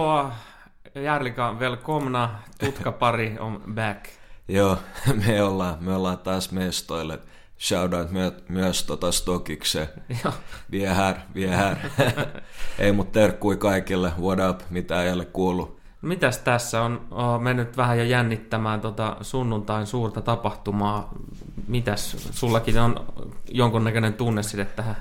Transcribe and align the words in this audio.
Tervetuloa. 0.00 0.32
Järlika 0.94 1.58
velkomna. 1.58 2.30
Tutkapari 2.58 3.36
on 3.38 3.62
back. 3.74 4.04
Joo, 4.48 4.78
me 5.26 5.42
ollaan, 5.42 5.76
me 5.80 5.94
ollaan 5.94 6.18
taas 6.18 6.52
mestoille. 6.52 7.18
Shoutout 7.58 8.10
my, 8.10 8.32
myös 8.48 8.84
tota 8.84 9.12
Stokikse. 9.12 9.88
Joo. 10.24 10.34
Vie 10.70 10.88
här, 10.88 11.16
vie 11.34 11.48
här. 11.48 11.76
Ei 12.78 12.92
mut 12.92 13.12
terkkui 13.12 13.56
kaikille. 13.56 14.12
What 14.20 14.50
up? 14.50 14.60
Mitä 14.70 15.02
ei 15.02 15.12
ole 15.12 15.24
kuullut? 15.24 15.80
Mitäs 16.02 16.38
tässä 16.38 16.82
on, 16.82 17.06
on 17.10 17.42
mennyt 17.42 17.76
vähän 17.76 17.98
jo 17.98 18.04
jännittämään 18.04 18.80
tota 18.80 19.16
sunnuntain 19.20 19.86
suurta 19.86 20.20
tapahtumaa. 20.20 21.08
Mitäs, 21.68 22.16
sullakin 22.30 22.78
on 22.78 23.06
jonkunnäköinen 23.50 24.14
tunne 24.14 24.42
sitten 24.42 24.66
tähän 24.76 24.96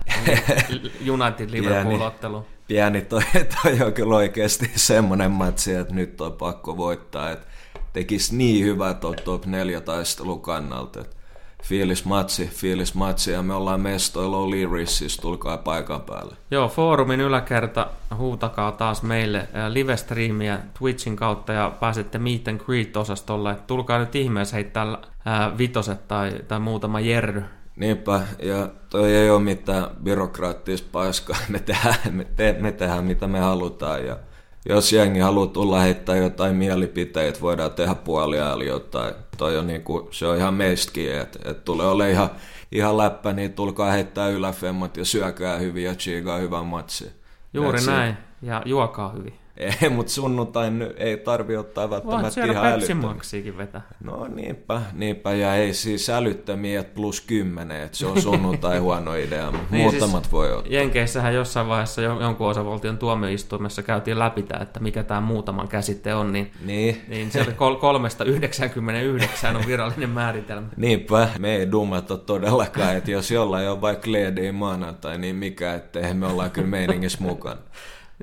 United 1.13 1.49
Liverpool-otteluun? 1.51 2.45
Pieni 2.69 3.01
toi, 3.01 3.21
toi 3.63 3.81
on 3.85 3.93
kyllä 3.93 4.15
oikeasti 4.15 4.71
semmoinen 4.75 5.31
matsi, 5.31 5.73
että 5.73 5.93
nyt 5.93 6.21
on 6.21 6.33
pakko 6.33 6.77
voittaa. 6.77 7.31
Että 7.31 7.47
tekisi 7.93 8.35
niin 8.35 8.65
hyvää 8.65 8.93
tuon 8.93 9.15
top 9.23 9.45
4 9.45 9.81
taistelun 9.81 10.41
kannalta. 10.41 11.01
Että 11.01 11.15
fiilis 11.63 12.05
matsi, 12.05 12.47
fiilis 12.47 12.95
matsi 12.95 13.31
ja 13.31 13.41
me 13.41 13.53
ollaan 13.53 13.81
mestoilla 13.81 14.37
O'Leary's, 14.37 14.85
siis 14.85 15.17
tulkaa 15.17 15.57
paikan 15.57 16.01
päälle. 16.01 16.35
Joo, 16.51 16.67
foorumin 16.67 17.21
yläkerta 17.21 17.87
huutakaa 18.17 18.71
taas 18.71 19.03
meille 19.03 19.47
live-striimiä 19.69 20.59
Twitchin 20.79 21.15
kautta 21.15 21.53
ja 21.53 21.71
pääsette 21.79 22.19
Meet 22.19 22.47
and 22.47 22.59
Greet-osastolle. 22.59 23.55
Tulkaa 23.67 23.99
nyt 23.99 24.15
ihmeessä 24.15 24.55
heittää 24.55 24.97
ää, 25.25 25.57
vitoset 25.57 26.07
tai, 26.07 26.31
tai 26.47 26.59
muutama 26.59 26.99
jerry. 26.99 27.43
Niinpä, 27.79 28.21
ja 28.43 28.69
toi 28.89 29.15
ei 29.15 29.29
ole 29.29 29.41
mitään 29.41 29.89
byrokraattista 30.03 30.87
paiskaa. 30.91 31.37
Me 31.49 31.59
tehdään, 31.59 31.95
me, 32.11 32.25
te, 32.35 32.55
me 32.59 32.71
tehdään 32.71 33.03
mitä 33.03 33.27
me 33.27 33.39
halutaan 33.39 34.05
ja 34.05 34.17
jos 34.69 34.93
jengi 34.93 35.19
haluaa 35.19 35.47
tulla 35.47 35.79
heittää 35.79 36.15
jotain 36.15 36.55
mielipiteitä, 36.55 37.41
voidaan 37.41 37.71
tehdä 37.71 37.95
puolia 37.95 38.53
eli 38.53 38.67
jotain. 38.67 39.13
Toi 39.37 39.57
on 39.57 39.67
niinku, 39.67 40.07
se 40.11 40.27
on 40.27 40.37
ihan 40.37 40.53
meistäkin, 40.53 41.15
että 41.15 41.51
et 41.51 41.65
tulee 41.65 41.87
ole 41.87 42.11
ihan, 42.11 42.29
ihan 42.71 42.97
läppä, 42.97 43.33
niin 43.33 43.53
tulkaa 43.53 43.91
heittää 43.91 44.27
yläfemmat 44.27 44.97
ja 44.97 45.05
syökää 45.05 45.57
hyvin 45.57 45.83
ja 45.83 45.95
chiigaa 45.95 46.37
hyvän 46.37 46.65
matsi. 46.65 47.11
Juuri 47.53 47.79
näin, 47.85 48.17
ja 48.41 48.61
juokaa 48.65 49.09
hyvin. 49.09 49.38
Ei, 49.59 49.89
mutta 49.89 50.11
sunnuntain 50.11 50.87
ei 50.97 51.17
tarvi 51.17 51.57
ottaa 51.57 51.89
välttämättä 51.89 52.41
Voit 52.41 52.51
ihan 52.51 52.65
älyttömiä. 52.65 53.57
vetää. 53.57 53.81
No 54.03 54.27
niinpä, 54.27 54.81
niinpä, 54.93 55.33
ja 55.33 55.55
ei 55.55 55.73
siis 55.73 56.09
älyttömiä, 56.09 56.79
että 56.79 56.95
plus 56.95 57.21
kymmenen, 57.21 57.81
että 57.81 57.97
se 57.97 58.05
on 58.05 58.21
sunnuntai 58.21 58.79
huono 58.89 59.15
idea, 59.15 59.51
mutta 59.51 59.67
niin 59.71 59.81
muutamat 59.81 60.23
siis 60.23 60.31
voi 60.31 60.53
ottaa. 60.53 60.73
Jenkeissähän 60.73 61.33
jossain 61.33 61.67
vaiheessa 61.67 62.01
jonkun 62.01 62.47
osavaltion 62.47 62.97
tuomioistuimessa 62.97 63.83
käytiin 63.83 64.19
läpi 64.19 64.43
tämä, 64.43 64.61
että 64.63 64.79
mikä 64.79 65.03
tämä 65.03 65.21
muutaman 65.21 65.67
käsite 65.67 66.13
on, 66.13 66.33
niin, 66.33 66.51
niin. 66.65 67.01
niin 67.07 67.31
se 67.31 67.41
oli 67.41 67.53
kol- 67.53 67.75
kolmesta 67.75 68.23
99 68.23 69.55
on 69.55 69.63
virallinen 69.67 70.09
määritelmä. 70.09 70.67
Niinpä, 70.77 71.29
me 71.39 71.55
ei 71.55 71.71
dummat 71.71 72.11
ole 72.11 72.19
todellakaan, 72.19 72.95
että 72.95 73.11
jos 73.11 73.31
jollain 73.31 73.69
on 73.69 73.81
vaikka 73.81 74.11
Leedi 74.11 74.51
maanantai, 74.51 75.17
niin 75.17 75.35
mikä, 75.35 75.73
ettei 75.73 76.13
me 76.13 76.27
ollaan 76.27 76.51
kyllä 76.51 76.67
meiningissä 76.67 77.17
mukana. 77.21 77.61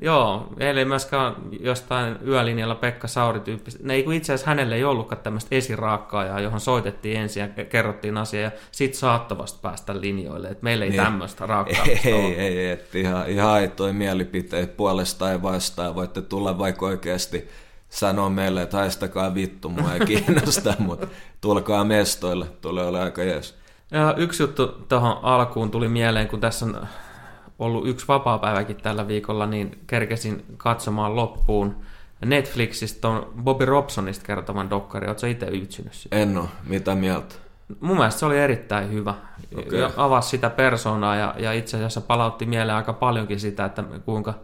Joo, 0.00 0.48
ei 0.58 0.84
myöskään 0.84 1.34
jostain 1.60 2.18
yölinjalla 2.26 2.74
Pekka 2.74 3.08
Sauri 3.08 3.40
tyyppistä. 3.40 3.80
Ne 3.82 3.94
ei 3.94 4.04
itse 4.12 4.32
asiassa 4.32 4.50
hänelle 4.50 4.74
ei 4.74 4.84
ollutkaan 4.84 5.22
tämmöistä 5.22 5.54
esiraakkaajaa, 5.54 6.40
johon 6.40 6.60
soitettiin 6.60 7.20
ensin 7.20 7.52
ja 7.56 7.64
kerrottiin 7.64 8.16
asia 8.16 8.40
ja 8.40 8.50
sit 8.72 8.94
saattavasti 8.94 9.58
päästä 9.62 10.00
linjoille. 10.00 10.48
Et 10.48 10.62
meillä 10.62 10.84
ei 10.84 10.90
niin. 10.90 11.02
tämmöistä 11.02 11.46
raakkaamista 11.46 12.08
Ei, 12.08 12.14
ei, 12.14 12.58
ei, 12.58 12.70
et 12.70 12.94
ihan, 12.94 13.30
ihan 13.30 13.50
aitoja 13.50 13.92
mielipiteitä 13.92 14.72
puolesta 14.76 15.28
ja 15.28 15.42
vastaan. 15.42 15.94
Voitte 15.94 16.22
tulla 16.22 16.58
vaikka 16.58 16.86
oikeasti 16.86 17.48
sanoa 17.88 18.30
meille, 18.30 18.62
että 18.62 18.76
haistakaa 18.76 19.34
vittu, 19.34 19.68
mua 19.68 19.94
ei 19.94 20.00
kiinnosta, 20.06 20.74
mutta 20.86 21.06
tulkaa 21.40 21.84
mestoille, 21.84 22.46
tulee 22.60 22.86
olla 22.86 23.02
aika 23.02 23.22
jees. 23.22 23.54
Ja 23.90 24.14
yksi 24.16 24.42
juttu 24.42 24.66
tuohon 24.88 25.18
alkuun 25.22 25.70
tuli 25.70 25.88
mieleen, 25.88 26.28
kun 26.28 26.40
tässä 26.40 26.66
on 26.66 26.86
ollut 27.58 27.88
yksi 27.88 28.08
vapaa-päiväkin 28.08 28.76
tällä 28.76 29.08
viikolla, 29.08 29.46
niin 29.46 29.78
kerkesin 29.86 30.44
katsomaan 30.56 31.16
loppuun 31.16 31.76
Netflixistä 32.24 33.08
on 33.08 33.32
Bobby 33.42 33.64
Robsonista 33.64 34.26
kertoman 34.26 34.70
dokkari. 34.70 35.06
Oletko 35.06 35.26
itse 35.26 35.46
ytsynyt 35.46 35.94
sitä? 35.94 36.16
En 36.16 36.38
ole. 36.38 36.48
Mitä 36.66 36.94
mieltä? 36.94 37.34
Mun 37.80 37.96
mielestä 37.96 38.20
se 38.20 38.26
oli 38.26 38.38
erittäin 38.38 38.92
hyvä. 38.92 39.14
Okay. 39.58 39.90
Avasi 39.96 40.28
sitä 40.28 40.50
persoonaa 40.50 41.16
ja, 41.16 41.34
ja 41.38 41.52
itse 41.52 41.76
asiassa 41.76 42.00
palautti 42.00 42.46
mieleen 42.46 42.76
aika 42.76 42.92
paljonkin 42.92 43.40
sitä, 43.40 43.64
että 43.64 43.84
kuinka, 44.04 44.34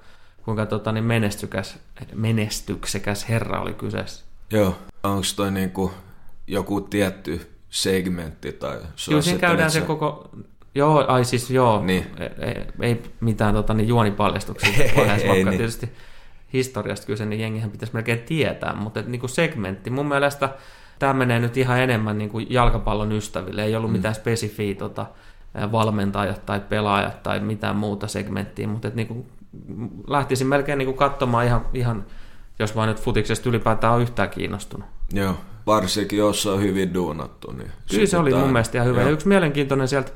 kuinka 0.44 0.66
tota, 0.66 0.92
niin 0.92 1.04
menestykäs, 1.04 1.78
menestyksekäs 2.14 3.28
herra 3.28 3.60
oli 3.60 3.74
kyseessä. 3.74 4.24
Joo. 4.50 4.76
Onko 5.02 5.22
toi 5.36 5.50
niinku 5.50 5.92
joku 6.46 6.80
tietty 6.80 7.50
segmentti 7.70 8.52
tai 8.52 8.78
Kyllä 9.08 9.22
siinä 9.22 9.38
käydään 9.38 9.70
se 9.70 9.80
koko 9.80 10.30
Joo, 10.74 11.04
ai 11.08 11.24
siis 11.24 11.50
joo, 11.50 11.82
niin. 11.84 12.06
ei, 12.38 12.54
ei 12.80 13.02
mitään 13.20 13.54
tota, 13.54 13.74
niin 13.74 13.88
juonipaljastuksia 13.88 14.70
vaiheessa, 14.96 15.28
vaikka 15.32 15.50
niin. 15.50 15.58
tietysti 15.58 15.88
historiasta 16.52 17.06
kyse, 17.06 17.26
niin 17.26 17.40
jengihän 17.40 17.70
pitäisi 17.70 17.94
melkein 17.94 18.18
tietää, 18.18 18.74
mutta 18.74 19.00
et, 19.00 19.06
niin 19.06 19.20
kuin 19.20 19.30
segmentti, 19.30 19.90
mun 19.90 20.08
mielestä 20.08 20.48
tämä 20.98 21.12
menee 21.12 21.38
nyt 21.38 21.56
ihan 21.56 21.80
enemmän 21.80 22.18
niin 22.18 22.30
kuin 22.30 22.46
jalkapallon 22.50 23.12
ystäville, 23.12 23.64
ei 23.64 23.76
ollut 23.76 23.90
mm. 23.90 23.96
mitään 23.96 24.14
spesifiä 24.14 24.74
tota, 24.74 25.06
valmentajat 25.72 26.46
tai 26.46 26.60
pelaajat 26.60 27.22
tai 27.22 27.40
mitään 27.40 27.76
muuta 27.76 28.08
segmenttiä, 28.08 28.68
mutta 28.68 28.88
et, 28.88 28.94
niin 28.94 29.08
kuin, 29.08 29.26
lähtisin 30.06 30.46
melkein 30.46 30.78
niin 30.78 30.86
kuin 30.86 30.98
katsomaan 30.98 31.46
ihan, 31.46 31.66
ihan, 31.74 32.04
jos 32.58 32.76
vaan 32.76 32.88
nyt 32.88 33.00
futiksesta 33.00 33.48
ylipäätään 33.48 33.92
on 33.92 34.02
yhtään 34.02 34.30
kiinnostunut. 34.30 34.86
Joo, 35.12 35.36
varsinkin 35.66 36.18
jos 36.18 36.46
on 36.46 36.60
hyvin 36.60 36.94
duunattu. 36.94 37.52
Niin 37.52 37.70
Kyllä 37.90 38.06
se 38.06 38.18
oli 38.18 38.34
mun 38.34 38.52
mielestä 38.52 38.78
ihan 38.78 38.88
hyvä. 38.88 39.00
Ja 39.00 39.10
yksi 39.10 39.28
mielenkiintoinen 39.28 39.88
sieltä 39.88 40.12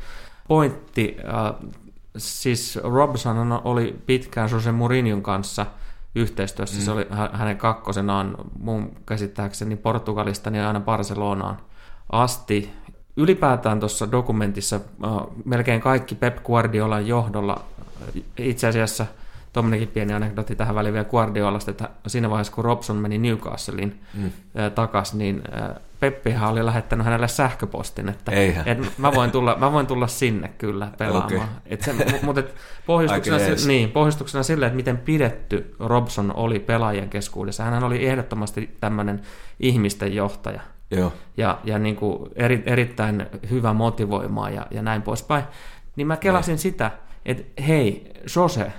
pointti, 0.48 1.16
äh, 1.18 1.70
siis 2.16 2.78
Robson 2.82 3.60
oli 3.64 3.98
pitkään 4.06 4.50
Jose 4.50 4.72
Mourinhon 4.72 5.22
kanssa 5.22 5.66
yhteistyössä, 6.14 6.78
mm. 6.78 6.84
se 6.84 6.90
oli 6.90 7.06
hänen 7.32 7.56
kakkosenaan 7.56 8.36
mun 8.58 8.92
käsittääkseni 9.06 9.76
Portugalista 9.76 10.50
niin 10.50 10.64
aina 10.64 10.80
Barcelonaan 10.80 11.56
asti. 12.12 12.72
Ylipäätään 13.16 13.80
tuossa 13.80 14.12
dokumentissa 14.12 14.76
äh, 14.76 15.10
melkein 15.44 15.80
kaikki 15.80 16.14
Pep 16.14 16.44
Guardiolan 16.44 17.06
johdolla 17.06 17.62
itse 18.36 18.66
asiassa– 18.66 19.06
tuommoinenkin 19.56 19.88
pieni 19.88 20.12
anekdoti 20.12 20.56
tähän 20.56 20.74
väliin 20.74 20.94
vielä 20.94 21.04
Guardiolasta, 21.04 21.70
että 21.70 21.90
siinä 22.06 22.30
vaiheessa 22.30 22.52
kun 22.52 22.64
Robson 22.64 22.96
meni 22.96 23.18
Newcastlein 23.18 24.00
mm. 24.14 24.30
takaisin, 24.74 25.18
niin 25.18 25.42
Peppihän 26.00 26.50
oli 26.50 26.66
lähettänyt 26.66 27.04
hänelle 27.04 27.28
sähköpostin, 27.28 28.08
että 28.08 28.32
et 28.66 28.98
mä, 28.98 29.12
voin 29.14 29.30
tulla, 29.30 29.56
mä 29.58 29.72
voin 29.72 29.86
tulla 29.86 30.06
sinne 30.06 30.48
kyllä 30.58 30.88
pelaamaan. 30.98 31.34
Okay. 31.34 31.46
Et 31.66 31.82
se, 31.82 31.94
mutta 32.22 32.40
et 32.40 32.54
pohjustuksena, 32.86 33.38
niin, 33.66 33.90
pohjustuksena 33.90 34.42
sille, 34.42 34.66
että 34.66 34.76
miten 34.76 34.98
pidetty 34.98 35.74
Robson 35.78 36.36
oli 36.36 36.58
pelaajien 36.58 37.10
keskuudessa. 37.10 37.64
Hän 37.64 37.84
oli 37.84 38.06
ehdottomasti 38.06 38.76
tämmöinen 38.80 39.20
ihmisten 39.60 40.14
johtaja. 40.14 40.60
Joo. 40.90 41.12
Ja, 41.36 41.58
ja 41.64 41.78
niin 41.78 41.96
kuin 41.96 42.30
eri, 42.34 42.62
erittäin 42.66 43.26
hyvä 43.50 43.72
motivoimaa 43.72 44.50
ja, 44.50 44.66
ja 44.70 44.82
näin 44.82 45.02
poispäin. 45.02 45.44
Niin 45.96 46.06
mä 46.06 46.16
kelasin 46.16 46.52
ne. 46.52 46.58
sitä, 46.58 46.90
että 47.26 47.62
hei, 47.62 48.12
Jose, 48.36 48.72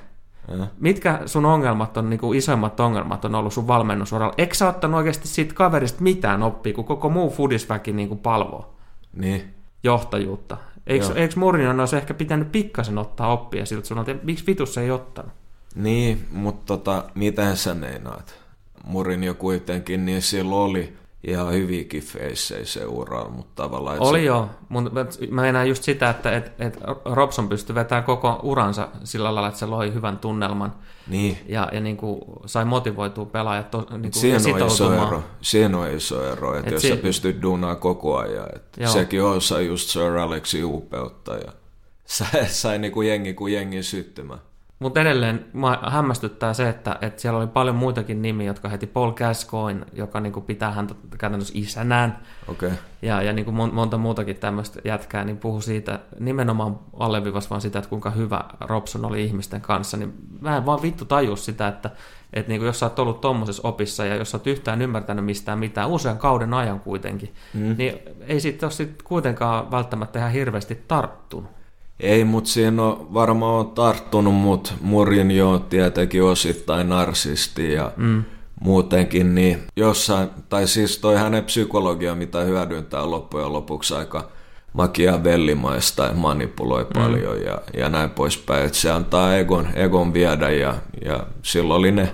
ja. 0.48 0.68
Mitkä 0.80 1.20
sun 1.26 1.46
ongelmat 1.46 1.98
on, 1.98 2.10
niin 2.10 2.20
kuin 2.20 2.38
isoimmat 2.38 2.80
ongelmat 2.80 3.26
on 3.26 3.36
ollut 3.36 3.54
sun 3.54 3.68
valmennusuralla? 3.68 4.34
Eikö 4.38 4.56
sä 4.56 4.70
ottanut 4.70 4.98
oikeasti 4.98 5.28
siitä 5.28 5.54
kaverista 5.54 6.04
mitään 6.04 6.44
oppia, 6.44 6.74
kun 6.74 6.86
koko 6.86 7.10
muu 7.10 7.30
fudisväki 7.30 7.94
niin 7.94 8.08
kuin 8.08 8.20
palvoo 8.20 8.74
niin. 9.14 9.54
johtajuutta? 9.84 10.58
Eikö, 10.88 11.14
eikö 11.16 11.34
Mourinho 11.36 11.80
olisi 11.80 11.96
ehkä 11.96 12.14
pitänyt 12.14 12.52
pikkasen 12.52 12.98
ottaa 12.98 13.34
oppia 13.34 13.66
siltä 13.66 13.88
sun, 13.88 14.00
että 14.00 14.26
miksi 14.26 14.48
vitus 14.48 14.78
ei 14.78 14.92
ottanut? 14.92 15.32
Niin, 15.76 16.28
mutta 16.32 16.66
tota, 16.66 17.04
miten 17.16 17.58
sä 17.58 17.74
meinaat? 17.74 18.36
Mourinho 18.84 19.34
kuitenkin, 19.34 20.06
niin 20.06 20.22
silloin 20.22 20.72
oli 20.72 20.98
ihan 21.24 21.54
hyviäkin 21.54 22.04
feissejä 22.04 22.66
se 22.66 22.86
uralla, 22.86 23.30
mutta 23.30 23.64
tavallaan... 23.64 24.00
Oli 24.00 24.20
se... 24.20 24.26
joo, 24.26 24.50
mutta 24.70 24.92
mä 25.32 25.48
enää 25.48 25.64
just 25.64 25.84
sitä, 25.84 26.10
että 26.10 26.32
et, 26.32 26.52
et 26.60 26.80
Robson 27.06 27.50
pystyi 27.50 27.76
vetämään 27.76 28.04
koko 28.04 28.40
uransa 28.44 28.88
sillä 29.04 29.36
lailla, 29.36 29.48
että 29.48 29.60
se 29.60 29.66
loi 29.66 29.94
hyvän 29.94 30.18
tunnelman. 30.18 30.74
Niin. 31.08 31.38
Ja, 31.48 31.70
ja 31.72 31.80
niin 31.80 31.98
kuin 31.98 32.22
sai 32.46 32.66
motivoitua 32.66 33.26
pelaajat 33.26 33.72
to, 33.72 33.88
niin 33.90 34.02
kuin 34.02 34.14
Siinä 34.14 34.38
on 34.56 34.68
iso 34.68 34.94
ero, 34.94 35.24
Siinä 35.42 35.78
on 35.78 35.90
iso 35.90 36.32
ero 36.32 36.56
että 36.56 36.68
et 36.68 36.74
jos 36.74 36.82
si- 36.82 36.90
sä 36.90 36.96
pystyt 36.96 37.42
duunaan 37.42 37.78
koko 37.78 38.18
ajan. 38.18 38.48
Että 38.56 38.88
sekin 38.88 39.24
osa 39.24 39.62
just 39.62 39.90
Sir 39.90 40.18
Alexi 40.18 40.64
upeutta 40.64 41.36
ja 41.36 41.52
sai, 42.06 42.46
sai 42.48 42.80
niin 42.80 42.92
kuin 42.92 43.08
jengi 43.08 43.34
kuin 43.34 43.54
jengi 43.54 43.84
syttymään. 43.84 44.40
Mutta 44.80 45.02
edelleen 45.02 45.46
mä 45.54 45.80
hämmästyttää 45.88 46.54
se, 46.54 46.70
että, 46.70 46.98
että 47.02 47.22
siellä 47.22 47.40
oli 47.40 47.48
paljon 47.48 47.76
muitakin 47.76 48.22
nimiä, 48.22 48.48
jotka 48.48 48.70
heti 48.70 48.88
Paul 48.88 49.12
Gascoigne, 49.12 49.86
joka 49.94 50.20
niin 50.20 50.34
kuin 50.34 50.46
pitää 50.46 50.72
häntä 50.72 50.96
käytännössä 51.18 51.54
isänään. 51.58 52.20
Okay. 52.48 52.72
Ja, 53.02 53.22
ja 53.22 53.34
niin 53.34 53.46
kuin 53.46 53.74
monta 53.74 53.98
muutakin 53.98 54.36
tämmöistä 54.36 54.80
jätkää, 54.86 55.24
niin 55.24 55.38
puhu 55.38 55.62
siitä 55.62 56.00
nimenomaan 56.20 56.80
alleviivas 57.00 57.50
vaan 57.50 57.62
sitä, 57.62 57.80
että 57.80 57.90
kuinka 57.90 58.10
hyvä 58.10 58.44
Robson 58.60 59.06
oli 59.06 59.24
ihmisten 59.24 59.62
kanssa. 59.62 59.98
Niin 59.98 60.14
mä 60.42 60.58
en 60.58 60.66
vaan 60.66 60.82
vittu 60.82 61.06
taju 61.06 61.36
sitä, 61.36 61.68
että, 61.68 61.90
että 62.34 62.50
niin 62.50 62.60
kuin 62.60 62.68
jos 62.68 62.80
sä 62.80 62.86
oot 62.86 63.00
ollut 63.00 63.22
tuommoisessa 63.22 63.68
opissa 63.68 64.06
ja 64.06 64.16
jos 64.16 64.32
sä 64.32 64.38
oot 64.38 64.48
yhtään 64.48 64.82
ymmärtänyt 64.82 65.26
mistään 65.26 65.60
mitään, 65.60 65.90
usean 65.90 66.18
kauden 66.18 66.54
ajan 66.54 66.80
kuitenkin, 66.80 67.34
mm. 67.54 67.76
niin 67.78 68.00
ei 68.20 68.40
siitä 68.40 68.66
ole 68.66 68.72
sit 68.72 69.04
kuitenkaan 69.04 69.72
välttämättä 69.72 70.20
ihan 70.20 70.32
hirveästi 70.32 70.84
tarttunut. 70.88 71.57
Ei, 72.00 72.24
mutta 72.24 72.50
siinä 72.50 72.84
on 72.84 73.14
varmaan 73.14 73.68
tarttunut, 73.68 74.36
mutta 74.36 74.74
Mourinho 74.82 75.60
tietenkin 75.60 76.24
osittain 76.24 76.90
narsisti 76.90 77.74
ja 77.74 77.92
mm. 77.98 78.24
muutenkin, 78.62 79.36
niin 79.36 79.64
jossain, 79.76 80.30
tai 80.50 80.68
siis 80.68 80.98
toi 80.98 81.16
hänen 81.16 81.44
psykologia, 81.44 82.16
mitä 82.16 82.40
hyödyntää 82.40 83.12
loppujen 83.12 83.54
lopuksi 83.54 83.94
aika 83.94 84.30
makiavellimaista 84.74 86.04
ja 86.04 86.14
manipuloi 86.14 86.84
mm. 86.84 86.90
paljon 86.94 87.42
ja, 87.42 87.62
ja 87.74 87.90
näin 87.90 88.10
poispäin, 88.10 88.66
että 88.66 88.78
se 88.78 88.92
antaa 88.92 89.36
egon, 89.36 89.68
egon 89.76 90.14
viedä 90.14 90.50
ja, 90.50 90.76
ja 91.06 91.28
silloin 91.42 91.80
oli 91.80 91.92
ne 91.92 92.10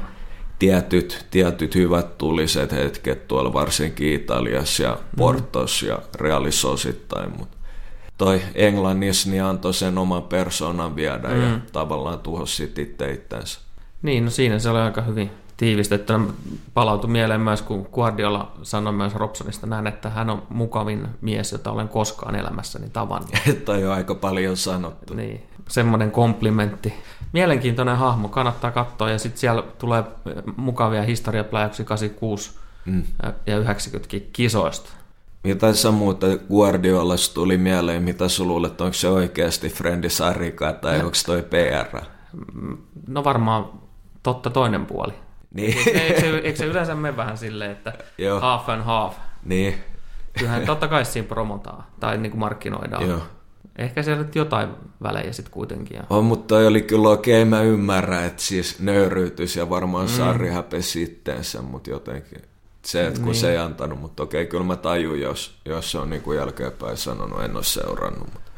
tietyt, 0.59 1.25
tietyt 1.31 1.75
hyvät 1.75 2.17
tuliset 2.17 2.71
hetket 2.71 3.27
tuolla 3.27 3.53
varsinkin 3.53 4.13
Italiassa 4.13 4.83
ja 4.83 4.91
mm. 4.91 5.17
Portos 5.17 5.81
mm. 5.81 5.87
ja 5.87 5.99
Realissa 6.15 6.69
osittain, 6.69 7.37
mutta 7.37 7.57
toi 8.17 8.41
Englannissa 8.55 9.29
niin 9.29 9.43
antoi 9.43 9.73
sen 9.73 9.97
oman 9.97 10.23
persoonan 10.23 10.95
viedä 10.95 11.27
mm. 11.27 11.41
ja 11.41 11.59
tavallaan 11.71 12.19
tuhosi 12.19 12.73
itse 12.77 13.11
itseensä. 13.11 13.59
Niin, 14.01 14.25
no 14.25 14.31
siinä 14.31 14.59
se 14.59 14.69
oli 14.69 14.79
aika 14.79 15.01
hyvin 15.01 15.31
tiivistetty. 15.57 16.13
Palautui 16.73 17.09
mieleen 17.09 17.41
myös, 17.41 17.61
kun 17.61 17.87
Guardiola 17.93 18.51
sanoi 18.63 18.93
myös 18.93 19.15
Robsonista 19.15 19.67
näin, 19.67 19.87
että 19.87 20.09
hän 20.09 20.29
on 20.29 20.43
mukavin 20.49 21.07
mies, 21.21 21.51
jota 21.51 21.71
olen 21.71 21.87
koskaan 21.87 22.35
elämässäni 22.35 22.89
tavannut. 22.89 23.31
Toi 23.65 23.85
on 23.85 23.93
aika 23.93 24.15
paljon 24.15 24.57
sanottu. 24.57 25.13
Niin, 25.13 25.43
semmoinen 25.69 26.11
komplimentti. 26.11 26.93
Mielenkiintoinen 27.33 27.97
hahmo, 27.97 28.27
kannattaa 28.27 28.71
katsoa 28.71 29.09
ja 29.09 29.19
sitten 29.19 29.39
siellä 29.39 29.63
tulee 29.77 30.03
mukavia 30.57 31.03
historiapläjäksi 31.03 31.83
86 31.83 32.51
mm. 32.85 33.03
ja 33.47 33.57
90 33.57 34.15
kisoista. 34.33 34.89
Mitä 35.43 35.73
sä 35.73 35.91
muuta 35.91 36.27
Guardiolasta 36.49 37.33
tuli 37.33 37.57
mieleen, 37.57 38.03
mitä 38.03 38.29
sä 38.29 38.43
luulet, 38.43 38.81
onko 38.81 38.93
se 38.93 39.07
oikeasti 39.07 39.69
Frendi 39.69 40.09
Sarika 40.09 40.73
tai 40.73 40.99
onko 40.99 41.17
toi 41.25 41.43
PR? 41.43 42.01
No 43.07 43.23
varmaan 43.23 43.69
totta 44.23 44.49
toinen 44.49 44.85
puoli. 44.85 45.13
Niin. 45.53 45.77
Eikö, 45.87 46.19
se, 46.19 46.37
eikö 46.37 46.57
se 46.57 46.65
yleensä 46.65 46.95
mene 46.95 47.17
vähän 47.17 47.37
silleen, 47.37 47.71
että 47.71 47.93
Joo. 48.17 48.39
half 48.39 48.69
and 48.69 48.81
half? 48.81 49.15
Niin. 49.45 49.75
Kyllähän 50.39 50.65
totta 50.65 50.87
kai 50.87 51.05
siinä 51.05 51.27
promotaan 51.27 51.83
tai 51.99 52.17
niin 52.17 52.31
kuin 52.31 52.39
markkinoidaan. 52.39 53.09
Joo. 53.09 53.19
Ehkä 53.77 54.03
siellä 54.03 54.23
nyt 54.23 54.35
jotain 54.35 54.69
välejä 55.03 55.31
sitten 55.31 55.53
kuitenkin. 55.53 55.99
On, 56.09 56.25
mutta 56.25 56.47
toi 56.47 56.67
oli 56.67 56.81
kyllä 56.81 57.09
okei, 57.09 57.41
okay, 57.41 57.49
mä 57.49 57.61
ymmärrän, 57.61 58.23
että 58.23 58.41
siis 58.41 58.79
nöyryytys 58.79 59.55
ja 59.55 59.69
varmaan 59.69 60.05
mm. 60.05 60.11
Sarri 60.11 60.49
häpesi 60.49 61.03
itteensä, 61.03 61.61
mutta 61.61 61.89
jotenkin 61.89 62.41
se, 62.85 63.07
että 63.07 63.19
kun 63.19 63.31
niin. 63.31 63.39
se 63.39 63.51
ei 63.51 63.57
antanut, 63.57 63.99
mutta 63.99 64.23
okei, 64.23 64.45
kyllä 64.45 64.63
mä 64.63 64.75
tajun, 64.75 65.19
jos, 65.19 65.55
jos 65.65 65.91
se 65.91 65.97
on 65.97 66.09
niin 66.09 66.21
kuin 66.21 66.37
jälkeenpäin 66.37 66.97
sanonut, 66.97 67.43
en 67.43 67.55
ole 67.55 67.63
seurannut, 67.63 68.33
mutta 68.33 68.51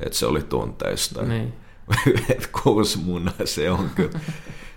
että 0.00 0.18
se 0.18 0.26
oli 0.26 0.42
tunteista. 0.42 1.22
Niin. 1.22 1.54
että 2.34 2.48
kuusi 2.62 2.98
munaa 2.98 3.34
se 3.44 3.70
on 3.70 3.90
kyllä. 3.94 4.20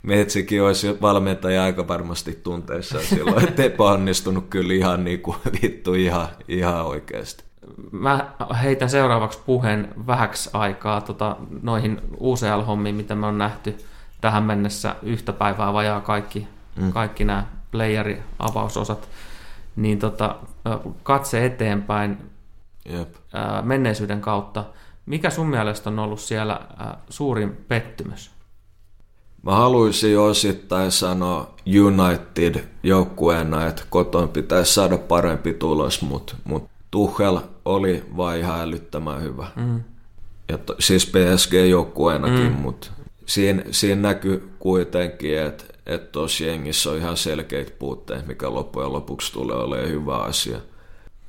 Metsikin 0.03 0.63
olisi 0.63 1.01
valmentaja 1.01 1.63
aika 1.63 1.87
varmasti 1.87 2.39
tunteissa 2.43 3.01
silloin, 3.01 3.47
että 3.47 3.63
epäonnistunut 3.63 4.45
kyllä 4.49 4.73
ihan 4.73 5.03
niin 5.03 5.21
kuin 5.21 5.37
vittu 5.61 5.93
ihan, 5.93 6.27
ihan 6.47 6.85
oikeasti. 6.85 7.43
Mä 7.91 8.33
heitän 8.63 8.89
seuraavaksi 8.89 9.39
puheen 9.45 9.93
vähäksi 10.07 10.49
aikaa 10.53 11.01
tota, 11.01 11.35
noihin 11.61 12.01
UCL-hommiin, 12.19 12.95
mitä 12.95 13.15
me 13.15 13.25
on 13.25 13.37
nähty 13.37 13.77
tähän 14.21 14.43
mennessä 14.43 14.95
yhtä 15.03 15.33
päivää 15.33 15.73
vajaa 15.73 16.01
kaikki, 16.01 16.47
mm. 16.75 16.93
kaikki 16.93 17.25
nämä 17.25 17.45
playeri-avausosat, 17.73 19.09
niin 19.75 19.99
tota, 19.99 20.35
katse 21.03 21.45
eteenpäin 21.45 22.17
Jep. 22.89 23.15
menneisyyden 23.61 24.21
kautta. 24.21 24.65
Mikä 25.05 25.29
sun 25.29 25.47
mielestä 25.47 25.89
on 25.89 25.99
ollut 25.99 26.19
siellä 26.19 26.61
suurin 27.09 27.57
pettymys? 27.67 28.31
Mä 29.43 29.55
haluaisin 29.55 30.19
osittain 30.19 30.91
sanoa 30.91 31.55
United 31.81 32.63
joukkueena, 32.83 33.67
että 33.67 33.83
koton 33.89 34.29
pitäisi 34.29 34.73
saada 34.73 34.97
parempi 34.97 35.53
tulos, 35.53 36.01
mutta 36.01 36.35
mut 36.43 36.63
Tuchel 36.91 37.39
oli 37.65 38.03
vaan 38.17 38.37
ihan 38.37 38.59
älyttömän 38.59 39.21
hyvä. 39.21 39.47
Mm. 39.55 39.83
Ja 40.49 40.57
to, 40.57 40.75
siis 40.79 41.11
PSG-joukkueenakin, 41.11 42.51
mm. 42.51 42.61
mutta 42.61 42.87
siinä, 43.25 43.63
siinä 43.71 44.01
näkyy 44.01 44.49
kuitenkin, 44.59 45.39
että 45.39 45.63
että 45.85 46.11
tuossa 46.11 46.43
jengissä 46.43 46.89
on 46.89 46.97
ihan 46.97 47.17
selkeitä 47.17 47.71
puutteita, 47.79 48.27
mikä 48.27 48.53
loppujen 48.53 48.93
lopuksi 48.93 49.33
tulee 49.33 49.57
olemaan 49.57 49.89
hyvä 49.89 50.17
asia. 50.17 50.57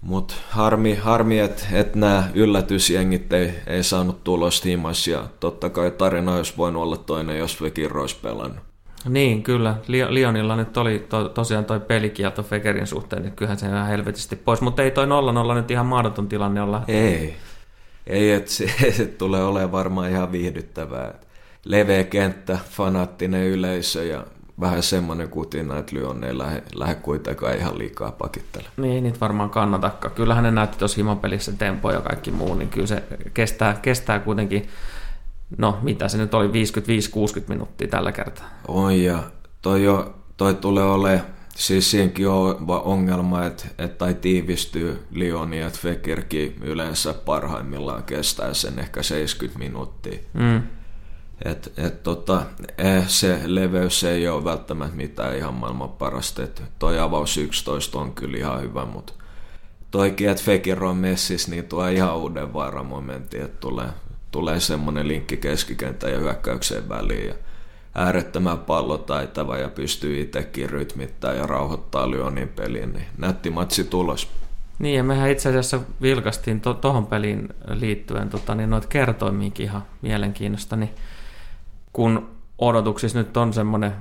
Mutta 0.01 0.35
harmi, 0.51 0.95
harmi 0.95 1.39
että 1.39 1.65
et 1.73 1.95
nämä 1.95 2.31
yllätysjengit 2.35 3.33
ei, 3.33 3.55
ei 3.67 3.83
saanut 3.83 4.25
tulosta 4.25 4.69
himas 4.69 5.09
ja 5.09 5.25
totta 5.41 5.71
kai 5.71 5.91
tarina 5.91 6.37
olisi 6.37 6.55
voinut 6.57 6.83
olla 6.83 6.97
toinen, 6.97 7.39
jos 7.39 7.57
Fekir 7.57 7.99
olisi 7.99 8.17
pelannut. 8.23 8.65
Niin, 9.09 9.43
kyllä. 9.43 9.77
Lionilla 10.09 10.57
nyt 10.57 10.77
oli 10.77 11.07
to, 11.09 11.29
tosiaan 11.29 11.65
toi 11.65 11.81
pelikielto 11.81 12.43
Fekerin 12.43 12.87
suhteen, 12.87 13.23
niin 13.23 13.33
kyllähän 13.33 13.59
se 13.59 13.67
ihan 13.67 13.87
helvetisti 13.87 14.37
pois, 14.37 14.61
mutta 14.61 14.83
ei 14.83 14.91
toi 14.91 15.07
0-0 15.07 15.55
nyt 15.55 15.71
ihan 15.71 15.87
mahdoton 15.87 16.29
tilanne 16.29 16.63
olla. 16.63 16.83
Ei, 16.89 17.37
ei 18.07 18.33
että 18.33 18.51
se, 18.51 18.67
se 18.97 19.07
tulee 19.07 19.45
olemaan 19.45 19.73
varmaan 19.73 20.11
ihan 20.11 20.33
viihdyttävää. 20.33 21.15
Leveä 21.65 22.05
kenttä, 22.05 22.59
fanaattinen 22.71 23.47
yleisö 23.47 24.05
ja 24.05 24.25
vähän 24.61 24.83
semmoinen 24.83 25.29
kutina, 25.29 25.79
että 25.79 25.97
Lyon 25.97 26.25
ei 26.25 26.39
lähde, 26.39 26.63
lähde 26.75 26.95
kuitenkaan 26.95 27.57
ihan 27.57 27.79
liikaa 27.79 28.13
pakittele. 28.13 28.65
Niin, 28.77 29.05
niitä 29.05 29.21
varmaan 29.21 29.51
kannatakaan. 29.51 30.15
Kyllähän 30.15 30.45
ne 30.45 30.51
näytti 30.51 30.79
tuossa 30.79 30.97
himapelissä 30.97 31.53
tempo 31.53 31.91
ja 31.91 32.01
kaikki 32.01 32.31
muu, 32.31 32.55
niin 32.55 32.69
kyllä 32.69 32.87
se 32.87 33.03
kestää, 33.35 33.79
kestää 33.83 34.19
kuitenkin, 34.19 34.69
no 35.59 35.79
mitä 35.83 36.09
se 36.09 36.19
nyt 36.19 36.35
oli, 36.35 36.49
55-60 36.49 36.51
minuuttia 37.49 37.89
tällä 37.89 38.13
kertaa. 38.13 38.49
On 38.69 39.03
ja 39.03 39.23
toi, 39.63 39.85
jo, 39.85 40.15
toi 40.37 40.55
tulee 40.55 40.85
olemaan, 40.85 41.27
siis 41.57 41.91
siinäkin 41.91 42.29
on 42.29 42.57
ongelma, 42.69 43.47
että, 43.47 43.65
että 43.79 43.99
tai 43.99 44.15
tiivistyy 44.15 45.07
Lyoni, 45.11 45.61
että 45.61 45.79
Fekirkin 45.83 46.57
yleensä 46.63 47.15
parhaimmillaan 47.15 48.03
kestää 48.03 48.55
sen 48.55 48.79
ehkä 48.79 49.03
70 49.03 49.59
minuuttia. 49.59 50.19
Mm 50.33 50.63
et, 51.45 51.73
et 51.77 52.03
tota, 52.03 52.43
eh, 52.79 53.09
se 53.09 53.41
leveys 53.45 54.05
ei 54.05 54.29
ole 54.29 54.45
välttämättä 54.45 54.97
mitään 54.97 55.37
ihan 55.37 55.55
maailman 55.55 55.93
parasta. 55.93 56.43
Et 56.43 56.63
toi 56.79 56.99
avaus 56.99 57.39
11 57.39 57.99
on 57.99 58.15
kyllä 58.15 58.39
ihan 58.39 58.63
hyvä, 58.63 58.85
mutta 58.85 59.13
toikin, 59.91 60.29
että 60.29 60.43
Fekir 60.43 60.85
on 60.85 60.97
messis, 60.97 61.49
niin 61.49 61.65
tuo 61.65 61.89
ihan 61.89 62.17
uuden 62.17 62.53
vaaramomentin, 62.53 63.43
että 63.43 63.61
tulee, 63.61 63.89
tulee 64.31 64.61
semmoinen 64.61 65.09
linkki 65.09 65.37
keskikentän 65.37 66.13
ja 66.13 66.19
hyökkäykseen 66.19 66.89
väliin. 66.89 67.29
Ja 67.29 67.35
äärettömän 67.95 68.59
pallotaitava 68.59 69.57
ja 69.57 69.69
pystyy 69.69 70.21
itsekin 70.21 70.71
rytmittämään 70.71 71.39
ja 71.39 71.47
rauhoittaa 71.47 72.11
Lyonin 72.11 72.49
peliin, 72.49 72.93
niin 72.93 73.07
nätti 73.19 73.51
matsi 73.51 73.85
tulos. 73.85 74.29
Niin, 74.79 74.97
ja 74.97 75.05
mehän 75.05 75.31
itse 75.31 75.49
asiassa 75.49 75.81
vilkastiin 76.03 76.61
tuohon 76.61 77.05
to- 77.05 77.11
peliin 77.11 77.49
liittyen 77.69 78.31
tota, 78.31 78.55
niin 78.55 78.71
noita 78.71 78.89
kertoimiinkin 78.89 79.67
ihan 79.67 79.85
mielenkiinnosta, 80.03 80.77
niin 80.77 80.91
kun 81.95 82.31
odotuksissa 82.59 83.19
nyt 83.19 83.37
on 83.37 83.53
semmoinen 83.53 83.93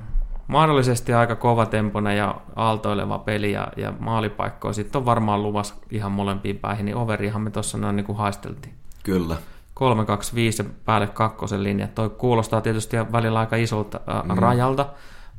mahdollisesti 0.46 1.12
aika 1.12 1.36
kova 1.36 1.66
tempona 1.66 2.12
ja 2.12 2.34
aaltoileva 2.56 3.18
peli 3.18 3.52
ja, 3.52 3.68
ja 3.76 3.92
maalipaikkoja 3.98 4.72
sitten 4.72 4.98
on 4.98 5.04
varmaan 5.06 5.42
luvassa 5.42 5.74
ihan 5.90 6.12
molempiin 6.12 6.58
päihin, 6.58 6.84
niin 6.84 6.96
overihan 6.96 7.42
me 7.42 7.50
tuossa 7.50 7.78
noin 7.78 7.96
niin 7.96 8.06
kuin 8.06 8.18
haisteltiin. 8.18 8.74
Kyllä. 9.02 9.36
3, 9.74 10.04
2, 10.04 10.34
5 10.34 10.62
ja 10.62 10.68
päälle 10.84 11.06
kakkosen 11.06 11.62
linja. 11.62 11.88
Toi 11.88 12.10
kuulostaa 12.10 12.60
tietysti 12.60 12.96
välillä 13.12 13.38
aika 13.38 13.56
isolta 13.56 14.00
äh, 14.08 14.24
mm. 14.24 14.38
rajalta, 14.38 14.86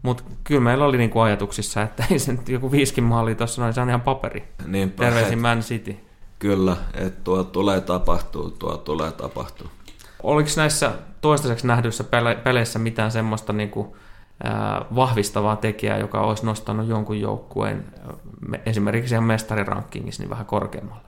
mutta 0.01 0.24
kyllä 0.43 0.62
meillä 0.62 0.85
oli 0.85 0.97
niinku 0.97 1.19
ajatuksissa, 1.19 1.81
että 1.81 2.05
ei 2.12 2.19
se 2.19 2.31
nyt 2.31 2.50
joku 2.50 2.71
viiskin 2.71 3.03
maali 3.03 3.35
tuossa 3.35 3.62
noin, 3.62 3.74
se 3.74 3.81
on 3.81 3.89
ihan 3.89 4.01
paperi. 4.01 4.43
Niinpä, 4.65 5.03
Terveisin 5.03 5.39
Man 5.39 5.59
City. 5.59 5.95
Kyllä, 6.39 6.77
että 6.93 7.19
tuo 7.24 7.43
tulee 7.43 7.81
tapahtuu, 7.81 8.51
tuo 8.51 8.77
tulee 8.77 9.12
tapahtuu. 9.12 9.67
Oliko 10.25 10.50
näissä 10.58 10.91
toistaiseksi 11.22 11.67
nähdyissä 11.67 12.03
peleissä 12.44 12.79
mitään 12.79 13.12
semmoista 13.12 13.53
niin 13.53 13.70
kuin, 13.70 13.88
vahvistavaa 14.96 15.55
tekijää, 15.55 15.98
joka 15.98 16.22
olisi 16.22 16.46
nostanut 16.46 16.88
jonkun 16.88 17.22
joukkueen 17.22 17.86
esimerkiksi 18.65 19.13
ihan 19.13 19.24
mestarirankingissa 19.24 20.24
niin 20.24 20.29
vähän 20.29 20.46
korkeammalle? 20.46 21.05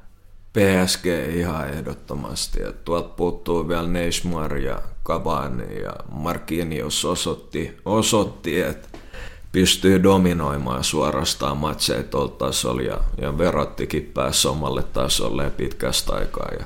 PSG 0.53 1.05
ihan 1.35 1.69
ehdottomasti. 1.69 2.63
Et 2.63 2.85
tuolta 2.85 3.09
puuttuu 3.09 3.67
vielä 3.67 3.87
Neymar 3.87 4.57
ja 4.57 4.81
Cavani 5.05 5.81
ja 5.81 5.93
Marquinhos 6.11 7.05
osoitti, 7.05 7.77
osoitti 7.85 8.61
että 8.61 8.87
pystyy 9.51 10.03
dominoimaan 10.03 10.83
suorastaan 10.83 11.57
matseja 11.57 12.03
tuolla 12.03 12.31
tasolla 12.31 12.81
ja, 12.81 12.97
ja 13.21 13.37
Verottikin 13.37 14.11
pääsi 14.13 14.47
omalle 14.47 14.83
tasolle 14.83 15.49
pitkästä 15.49 16.13
aikaa. 16.13 16.49
Ja 16.59 16.65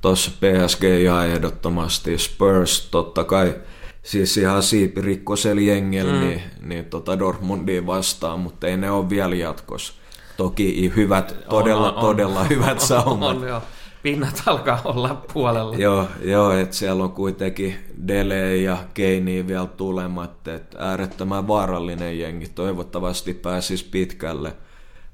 tuossa 0.00 0.30
PSG 0.30 0.84
ihan 0.84 1.28
ehdottomasti 1.28 2.18
Spurs 2.18 2.88
totta 2.90 3.24
kai 3.24 3.54
siis 4.02 4.36
ihan 4.36 4.62
siipirikkosella 4.62 5.60
jengellä 5.60 6.12
mm. 6.12 6.20
niin, 6.20 6.42
niin 6.60 6.84
tota 6.84 7.18
Dortmundia 7.18 7.86
vastaan, 7.86 8.40
mutta 8.40 8.66
ei 8.66 8.76
ne 8.76 8.90
ole 8.90 9.10
vielä 9.10 9.34
jatkossa. 9.34 9.92
Toki 10.36 10.92
hyvät, 10.96 11.36
todella, 11.48 11.92
on, 11.92 11.94
on, 11.94 12.00
todella 12.00 12.40
on, 12.40 12.48
hyvät 12.48 12.80
saumat. 12.90 13.36
On, 13.36 13.52
on, 13.52 13.62
Pinnat 14.02 14.42
alkaa 14.46 14.80
olla 14.84 15.24
puolella. 15.32 15.76
Joo, 15.76 16.06
joo 16.24 16.52
että 16.52 16.76
siellä 16.76 17.04
on 17.04 17.12
kuitenkin 17.12 17.76
Dele 18.08 18.56
ja 18.56 18.78
Keini 18.94 19.46
vielä 19.46 19.66
tulemat. 19.66 20.48
Että 20.48 20.78
äärettömän 20.78 21.48
vaarallinen 21.48 22.18
jengi. 22.18 22.48
Toivottavasti 22.54 23.34
pääsisi 23.34 23.88
pitkälle. 23.90 24.52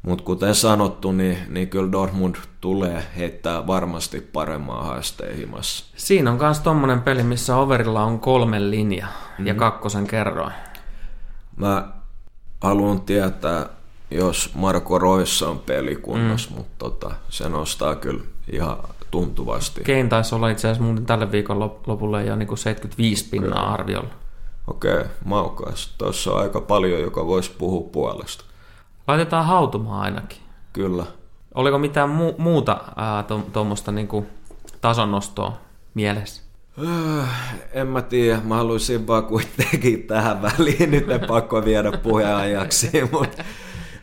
Mutta 0.07 0.25
kuten 0.25 0.55
sanottu, 0.55 1.13
niin, 1.13 1.39
niin 1.49 1.69
kyllä 1.69 1.93
Dortmund 1.93 2.37
tulee 2.61 3.07
heittää 3.17 3.67
varmasti 3.67 4.21
paremmaa 4.21 4.85
haasteen 4.85 5.37
himassa. 5.37 5.85
Siinä 5.97 6.31
on 6.31 6.39
myös 6.39 6.61
tommonen 6.61 7.03
peli, 7.03 7.23
missä 7.23 7.57
overilla 7.57 8.05
on 8.05 8.21
kolme 8.21 8.71
linja 8.71 9.07
mm-hmm. 9.07 9.47
ja 9.47 9.53
mhm. 9.53 9.59
kakkosen 9.61 10.07
kerroin. 10.07 10.53
Mä 11.57 11.89
haluan 12.61 13.01
tietää, 13.01 13.67
jos 14.11 14.51
Marko 14.55 14.99
Roissa 14.99 15.49
on 15.49 15.59
pelikunnossa, 15.59 16.51
mm. 16.51 16.57
mutta 16.57 16.75
tota, 16.79 17.15
se 17.29 17.49
nostaa 17.49 17.95
kyllä 17.95 18.25
ihan 18.53 18.77
tuntuvasti. 19.11 19.81
Kein 19.85 20.09
taisi 20.09 20.35
olla 20.35 20.49
itse 20.49 20.69
asiassa 20.69 20.85
muuten 20.85 21.07
tälle 21.07 21.33
viikon 21.33 21.61
lopulle 21.87 22.25
jo 22.25 22.37
niin 22.37 22.49
kuin 22.49 22.59
75 22.59 23.29
pinnaa 23.29 23.63
okay. 23.63 23.75
arviolla. 23.75 24.11
Okei, 24.67 24.95
okay, 24.95 25.07
maukas. 25.25 25.95
Tuossa 25.99 26.33
on 26.33 26.43
aika 26.43 26.61
paljon, 26.61 27.01
joka 27.01 27.27
voisi 27.27 27.51
puhua 27.59 27.89
puolesta. 27.93 28.46
Laitetaan 29.09 29.47
hautumaan 29.47 30.01
ainakin. 30.01 30.39
Kyllä. 30.73 31.05
Oliko 31.55 31.79
mitään 31.79 32.11
mu- 32.11 32.35
muuta 32.39 32.81
tuommoista 33.53 33.93
niinku 33.93 34.27
tasonnostoa 34.81 35.59
mielessä? 35.95 36.43
Äh, 37.21 37.29
en 37.73 37.87
mä 37.87 38.03
tiedä, 38.03 38.41
mä 38.45 38.57
haluaisin 38.57 39.07
vaan 39.07 39.25
kuitenkin 39.25 40.03
tähän 40.03 40.43
väliin, 40.43 40.91
nyt 40.91 41.11
en 41.11 41.21
pakko 41.21 41.65
viedä 41.65 41.93
puheenajaksi, 41.93 42.91
mutta 43.13 43.45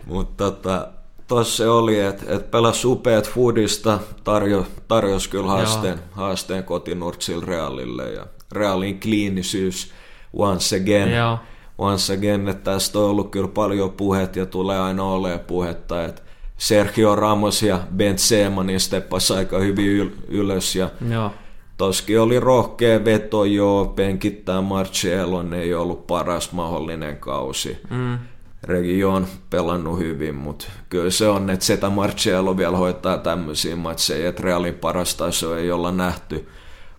mut 0.06 0.38
tota, 0.38 0.88
tossa 1.28 1.58
se 1.58 1.70
oli, 1.70 2.00
että 2.00 2.36
et 2.36 2.52
pelas 2.52 2.86
upeat 2.86 3.30
foodista, 3.30 4.00
tarjo, 4.24 4.66
tarjosi 4.88 5.30
kyllä 5.30 5.48
haasteen, 5.48 6.00
haasteen 6.12 6.64
kotinurtsil 6.64 7.42
Realille 7.42 8.12
ja 8.12 8.28
Realin 8.52 9.00
kliinisyys 9.00 9.92
once 10.34 10.76
again. 10.76 11.12
Joo 11.12 11.40
once 11.78 12.14
again, 12.14 12.48
että 12.50 12.72
tästä 12.72 13.00
on 13.00 13.06
ollut 13.06 13.32
kyllä 13.32 13.48
paljon 13.48 13.92
puhet 13.92 14.36
ja 14.36 14.46
tulee 14.46 14.80
aina 14.80 15.04
olemaan 15.04 15.40
puhetta, 15.40 16.06
että 16.06 16.22
Sergio 16.58 17.16
Ramos 17.16 17.64
ja 17.64 17.80
Benzema 17.96 18.64
niin 18.64 18.80
steppas 18.80 19.32
aika 19.32 19.60
hyvin 19.60 20.08
yl- 20.08 20.26
ylös 20.28 20.76
ja 20.76 20.90
Joo. 21.10 21.32
Toskin 21.78 22.20
oli 22.20 22.40
rohkea 22.40 23.06
veto, 23.06 23.46
joo, 23.46 23.86
penkittää 23.86 24.62
Marcellon 24.62 25.54
ei 25.54 25.74
ollut 25.74 26.08
paras 26.08 26.52
mahdollinen 26.52 27.18
kausi. 27.18 27.78
Mm. 27.90 28.18
Regi 28.64 29.04
on 29.04 29.28
pelannut 29.50 30.00
hyvin, 30.00 30.36
mutta 30.36 30.66
kyllä 30.90 31.10
se 31.10 31.28
on, 31.28 31.50
että 31.50 31.66
Seta 31.66 31.90
Marcello 31.90 32.58
vielä 32.58 32.78
hoitaa 32.78 33.18
tämmöisiä 33.18 33.76
matseja, 33.76 34.30
että 34.30 34.44
Realin 34.44 34.74
paras 34.74 35.16
taso 35.16 35.58
ei 35.58 35.72
olla 35.72 35.92
nähty. 35.92 36.48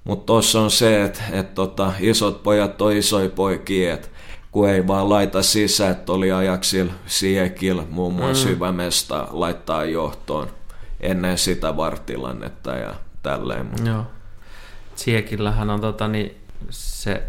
Mutta 0.04 0.26
tuossa 0.26 0.60
on 0.60 0.70
se, 0.70 1.04
että, 1.04 1.22
että 1.32 1.54
tota, 1.54 1.92
isot 2.00 2.42
pojat 2.42 2.82
on 2.82 2.92
isoja 2.92 3.28
poikia, 3.28 3.94
että 3.94 4.08
kun 4.54 4.68
ei 4.68 4.86
vaan 4.86 5.08
laita 5.08 5.42
sisään, 5.42 5.92
että 5.92 6.12
oli 6.12 6.32
ajaksil 6.32 6.88
Siekil 7.06 7.82
muun 7.90 8.14
muassa 8.14 8.48
mm. 8.48 8.54
hyvä 8.54 8.72
mesta 8.72 9.28
laittaa 9.30 9.84
johtoon 9.84 10.48
ennen 11.00 11.38
sitä 11.38 11.76
vartilannetta 11.76 12.70
ja 12.70 12.94
tälleen. 13.22 13.66
Mutta. 13.66 13.90
Joo. 13.90 14.04
Siekillähän 14.94 15.70
on 15.70 15.80
tota, 15.80 16.08
niin, 16.08 16.36
se 16.70 17.22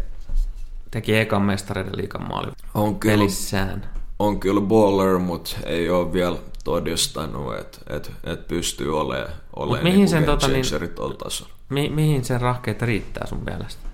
teki 0.90 1.16
ekan 1.16 1.42
mestareiden 1.42 1.96
liikan 1.96 2.28
maali 2.28 2.52
on 2.74 3.00
kyllä, 3.00 3.12
pelissään. 3.12 3.90
On 4.18 4.40
kyllä 4.40 4.60
baller, 4.60 5.18
mutta 5.18 5.56
ei 5.64 5.90
ole 5.90 6.12
vielä 6.12 6.36
todistanut, 6.64 7.54
että 7.54 7.78
et, 7.90 8.12
et 8.24 8.48
pystyy 8.48 9.00
olemaan 9.00 9.32
ole 9.56 9.82
mihin 9.82 9.98
niin 9.98 10.08
sen, 10.08 10.24
tota, 10.24 10.48
niin, 10.48 10.64
mi, 11.68 11.88
mihin 11.88 12.24
sen 12.24 12.40
rahkeet 12.40 12.82
riittää 12.82 13.26
sun 13.26 13.42
mielestä? 13.44 13.85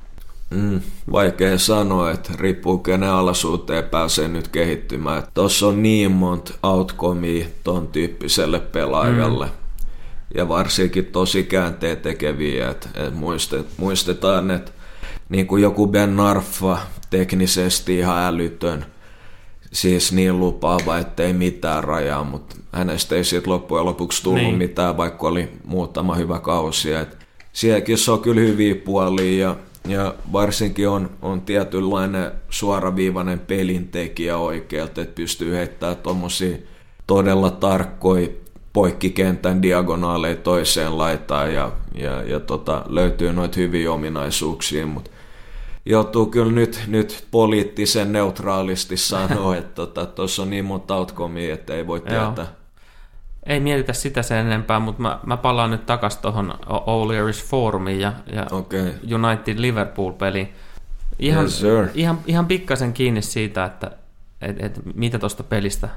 Mm, 0.54 0.80
vaikea 1.12 1.59
sanoa, 1.59 2.11
että 2.11 2.32
riippuu 2.38 2.78
kenen 2.78 3.11
alasuuteen 3.11 3.85
pääsee 3.85 4.28
nyt 4.28 4.49
kehittymään. 4.49 5.23
Tuossa 5.35 5.66
on 5.66 5.82
niin 5.82 6.12
monta 6.12 6.54
outcomea 6.62 7.47
ton 7.64 7.88
tyyppiselle 7.88 8.61
pelaajalle. 8.61 9.47
Mm. 9.47 9.52
Ja 10.35 10.49
varsinkin 10.49 11.06
tosi 11.06 11.42
käänteen 11.42 11.97
tekeviä, 11.97 12.71
että, 12.71 12.88
että 12.94 13.18
muistetaan, 13.76 14.50
että 14.50 14.73
niin 15.28 15.47
kuin 15.47 15.62
joku 15.62 15.87
Ben 15.87 16.16
Narfa 16.16 16.78
teknisesti 17.11 17.99
ihan 17.99 18.23
älytön, 18.23 18.87
siis 19.73 20.12
niin 20.12 20.40
lupaava, 20.40 20.99
ettei 20.99 21.32
mitään 21.32 21.85
rajaa, 21.85 22.25
mutta 22.25 22.56
hänestä 22.73 23.14
ei 23.14 23.25
siitä 23.25 23.50
loppujen 23.50 23.87
lopuksi 23.87 24.23
tullut 24.23 24.42
niin. 24.42 24.59
mitään, 24.59 24.97
vaikka 24.97 25.28
oli 25.28 25.49
muutama 25.64 26.14
hyvä 26.14 26.38
kausi. 26.38 26.92
Et 26.92 27.16
sielläkin 27.52 27.99
se 27.99 28.11
on 28.11 28.21
kyllä 28.21 28.40
hyviä 28.40 28.75
puolia 28.75 29.47
ja 29.47 29.56
ja 29.89 30.15
varsinkin 30.33 30.89
on, 30.89 31.11
on 31.23 31.41
tietynlainen 31.41 32.33
suoraviivainen 32.51 33.39
pelintekijä 33.39 34.37
oikealta, 34.37 35.03
että 35.03 35.15
pystyy 35.15 35.55
heittämään 35.55 35.97
tuommoisia 35.97 36.57
todella 37.07 37.51
tarkkoja 37.51 38.29
poikkikentän 38.73 39.62
diagonaaleja 39.62 40.37
toiseen 40.37 40.99
laitaan 40.99 41.55
ja, 41.55 41.73
ja, 41.95 42.23
ja 42.23 42.41
tota, 42.41 42.85
löytyy 42.89 43.33
noita 43.33 43.61
hyviä 43.61 43.93
ominaisuuksia, 43.93 44.87
mutta 44.87 45.11
joutuu 45.87 46.27
kyllä 46.27 46.53
nyt, 46.53 46.81
nyt 46.87 47.25
poliittisen 47.31 48.12
neutraalisti 48.12 48.97
sanoa, 48.97 49.57
että 49.57 49.87
tuossa 49.87 50.15
tota, 50.15 50.43
on 50.43 50.51
niin 50.51 50.65
monta 50.65 50.97
outcomea, 50.97 51.55
että 51.55 51.75
ei 51.75 51.87
voi 51.87 52.01
tietää 52.01 52.62
ei 53.47 53.61
mietitä 53.61 53.93
sitä 53.93 54.23
sen 54.23 54.47
enempää, 54.47 54.81
mutta 54.81 55.03
mä, 55.03 55.21
mä 55.27 55.37
palaan 55.37 55.71
nyt 55.71 55.87
takas 55.87 56.17
tuohon 56.17 56.55
O'Leary's 56.67 57.47
Forumiin 57.47 58.01
ja, 58.01 58.13
ja 58.33 58.47
okay. 58.51 58.93
United 59.15 59.59
Liverpool-peliin. 59.59 60.53
Ihan, 61.19 61.45
yes, 61.45 61.63
ihan, 61.95 62.19
ihan 62.27 62.47
pikkasen 62.47 62.93
kiinni 62.93 63.23
siitä, 63.23 63.65
että 63.65 63.91
et, 64.41 64.63
et, 64.63 64.81
mitä 64.95 65.19
tuosta 65.19 65.43
pelistä, 65.43 65.89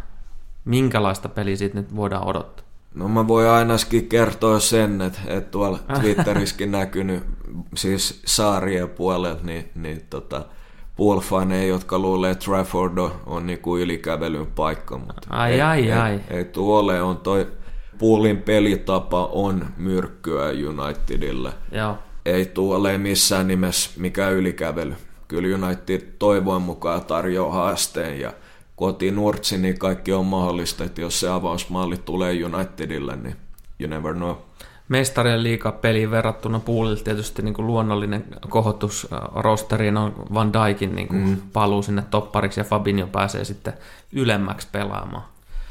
minkälaista 0.66 1.30
peliä 1.30 1.56
siitä 1.56 1.78
nyt 1.78 1.96
voidaan 1.96 2.28
odottaa. 2.28 2.66
No 2.94 3.08
mä 3.08 3.28
voin 3.28 3.50
ainakin 3.50 4.10
kertoa 4.10 4.60
sen, 4.60 5.02
että, 5.02 5.20
että 5.28 5.52
tuolla 5.52 5.80
Twitterissäkin 6.02 6.72
näkynyt 6.72 7.24
siis 7.76 8.22
saarien 8.26 8.90
puolelta, 8.90 9.44
niin, 9.44 9.70
niin 9.76 10.06
tota, 10.10 10.46
poolfaneja, 10.96 11.68
jotka 11.68 12.00
luulee, 12.00 12.32
että 12.32 12.46
Trafford 12.46 12.98
on, 12.98 13.12
on 13.26 13.48
niinku 13.48 13.78
ylikävelyn 13.78 14.46
paikka. 14.46 14.98
Mutta 14.98 15.28
ai, 15.30 15.54
ei, 15.54 15.62
ai, 15.62 15.84
ei, 15.84 15.92
ai. 15.92 16.20
Ei, 16.30 16.46
tuole 16.46 17.02
on 17.02 17.18
toi 17.18 17.48
Poolin 17.98 18.38
pelitapa 18.38 19.26
on 19.26 19.66
myrkkyä 19.78 20.46
Unitedille. 20.70 21.54
Joo. 21.72 21.98
Ei 22.26 22.46
tuole 22.46 22.98
missään 22.98 23.48
nimessä 23.48 23.90
mikä 23.98 24.30
ylikävely. 24.30 24.96
Kyllä 25.28 25.68
United 25.68 26.02
toivon 26.20 26.62
mukaan 26.62 27.06
tarjoaa 27.06 27.54
haasteen 27.54 28.20
ja 28.20 28.34
kotinurtsi, 28.76 29.58
niin 29.58 29.80
kaikki 29.80 30.14
on 30.14 30.26
mahdollista, 30.26 30.84
että 30.84 31.02
jos 31.02 31.20
se 31.20 31.30
avausmalli 31.30 31.98
tulee 31.98 32.44
Unitedille, 32.46 33.16
niin 33.16 33.36
you 33.80 33.90
never 33.90 34.14
know 34.14 34.36
mestarien 34.90 35.44
liikapeliin 35.44 36.12
verrattuna 36.12 36.60
Poolille 36.60 37.04
tietysti 37.04 37.42
niin 37.42 37.54
kuin 37.54 37.68
luonnollinen 37.68 38.26
kohotus 38.50 39.08
rosteriin 39.36 39.98
on 39.98 40.14
Van 40.34 40.52
Dijkin 40.54 40.96
niin 40.96 41.08
kuin 41.08 41.28
mm. 41.28 41.38
paluu 41.54 41.82
sinne 41.82 42.04
toppariksi 42.12 42.60
ja 42.60 42.64
Fabinho 42.64 43.08
pääsee 43.08 43.44
sitten 43.44 43.74
ylemmäksi 44.12 44.68
pelaamaan. 44.72 45.24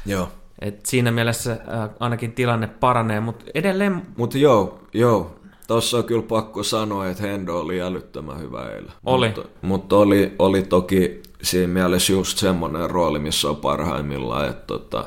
Joo. 0.05 0.29
Et 0.59 0.85
siinä 0.85 1.11
mielessä 1.11 1.51
äh, 1.51 1.89
ainakin 1.99 2.31
tilanne 2.31 2.67
paranee, 2.67 3.19
mutta 3.19 3.45
edelleen... 3.53 4.01
Mutta 4.17 4.37
joo, 4.37 4.79
joo, 4.93 5.35
Tuossa 5.67 5.97
on 5.97 6.03
kyllä 6.03 6.21
pakko 6.21 6.63
sanoa, 6.63 7.07
että 7.07 7.23
Hendo 7.23 7.59
oli 7.59 7.81
älyttömän 7.81 8.39
hyvä 8.39 8.69
eilen. 8.69 8.91
Oli. 9.05 9.27
Mutta, 9.27 9.49
mutta 9.61 9.95
oli, 9.97 10.35
oli 10.39 10.61
toki 10.61 11.21
siinä 11.41 11.73
mielessä 11.73 12.13
just 12.13 12.37
semmoinen 12.37 12.89
rooli, 12.89 13.19
missä 13.19 13.49
on 13.49 13.55
parhaimmillaan, 13.55 14.49
että 14.49 14.63
tota, 14.67 15.05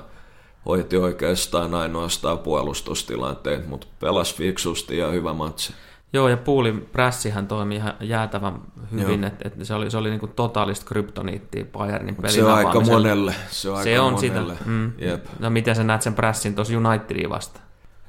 hoiti 0.69 0.97
oikeastaan 0.97 1.75
ainoastaan 1.75 2.39
puolustustilanteet, 2.39 3.69
mutta 3.69 3.87
pelasi 4.01 4.35
fiksusti 4.35 4.99
ja 4.99 5.09
hyvä 5.09 5.33
matsi. 5.33 5.73
Joo, 6.13 6.29
ja 6.29 6.37
Puulin 6.37 6.89
prässihän 6.93 7.49
toimi 7.49 7.77
ihan 7.77 7.95
jäätävän 8.01 8.61
hyvin, 8.93 9.25
että 9.25 9.49
et 9.49 9.55
se 9.63 9.75
oli, 9.75 9.91
se 9.91 9.97
oli 9.97 10.11
niinku 10.11 10.27
totaalista 10.27 10.87
kryptoniittia 10.87 11.65
Bayernin 11.73 12.15
pelin 12.17 12.35
Se 12.35 12.45
on 12.45 12.53
aika 12.53 12.81
monelle. 12.81 13.35
Se 13.51 13.71
on, 13.71 13.83
se 13.83 13.91
aika 13.91 14.03
on 14.03 14.13
monelle. 14.13 14.53
sitä. 14.53 14.71
Mm. 14.71 14.93
Jep. 14.99 15.27
No 15.39 15.51
miten 15.51 15.77
sä 15.77 15.85
näet 15.85 16.03
sen 16.03 16.15
prässin 16.15 16.55
tuossa 16.55 16.75
Unitedin 16.77 17.31
vasta? 17.31 17.61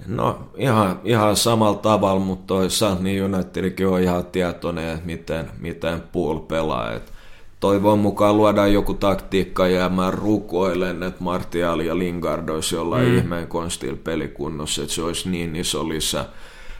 No 0.08 0.50
ihan, 0.56 1.00
ihan 1.04 1.36
samalla 1.36 1.78
tavalla, 1.78 2.20
mutta 2.20 2.48
toisaalta 2.48 3.04
niin 3.04 3.24
Unitedikin 3.24 3.88
on 3.88 4.01
ihan 4.01 4.25
tietoinen, 4.25 4.89
että 4.89 5.06
miten, 5.06 5.51
miten 5.60 6.04
pool 6.12 6.39
pelaa. 6.39 6.92
Et 6.92 7.13
toivon 7.60 8.00
mukaan 8.00 8.38
luodaan 8.38 8.74
joku 8.74 8.94
taktiikka 8.94 9.68
jäämään 9.68 10.13
rukoilen, 10.13 11.04
että 11.04 11.24
Martial 11.24 11.80
ja 11.80 11.98
Lingard 11.98 12.50
olisi 12.50 12.75
jollain 12.75 13.08
mm. 13.08 13.18
ihmeen 13.18 13.48
konstilla 13.48 14.00
pelikunnossa, 14.04 14.82
että 14.82 14.94
se 14.94 15.01
olisi 15.01 15.30
niin 15.30 15.56
iso 15.56 15.89
lisä. 15.89 16.25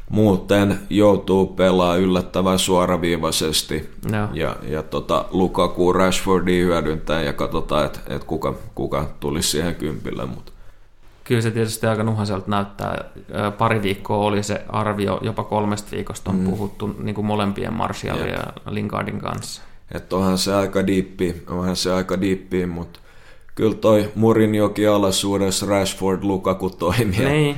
Muuten 0.10 0.80
joutuu 0.90 1.48
pelaa 1.48 1.96
yllättävän 1.96 2.60
suoraviivaisesti 2.60 3.90
no. 4.12 4.30
ja, 4.34 4.56
ja 4.64 4.84
tota, 4.84 5.26
Lukaku 5.32 5.94
Rashfordia 5.94 6.66
hyödyntää 6.66 7.22
ja 7.22 7.34
katsotaan, 7.34 7.86
että 7.86 8.00
et 8.08 8.24
kuka, 8.24 8.54
kuka 8.76 9.10
tulisi 9.20 9.50
siihen 9.50 9.76
kympille. 9.76 10.26
Mutta 10.26 10.52
kyllä 11.24 11.42
se 11.42 11.52
tietysti 11.52 11.88
aika 11.88 12.04
nuhaselta 12.04 12.50
näyttää. 12.50 13.04
Pari 13.58 13.82
viikkoa 13.82 14.18
oli 14.18 14.44
se 14.44 14.62
arvio, 14.70 15.20
jopa 15.22 15.44
kolmesta 15.44 15.92
viikosta 15.92 16.32
on 16.32 16.38
mm. 16.38 16.50
puhuttu 16.50 16.96
niin 17.00 17.16
kuin 17.16 17.28
molempien 17.28 17.74
Martialin 17.74 18.30
ja 18.30 18.44
Lingardin 18.70 19.20
kanssa. 19.20 19.62
Että 19.96 20.16
onhan 20.16 20.38
se 20.38 20.54
aika 20.54 20.88
diippi, 20.88 21.36
onhan 21.50 21.76
se 21.76 21.94
aika 21.94 22.22
diippi, 22.22 22.66
mutta 22.66 23.00
kyllä 23.56 23.76
toi 23.76 24.12
Murinjoki 24.16 24.88
alaisuudessa 24.88 25.66
Rashford 25.66 26.24
Lukaku 26.24 26.70
toimii. 26.70 27.26
Niin. 27.26 27.56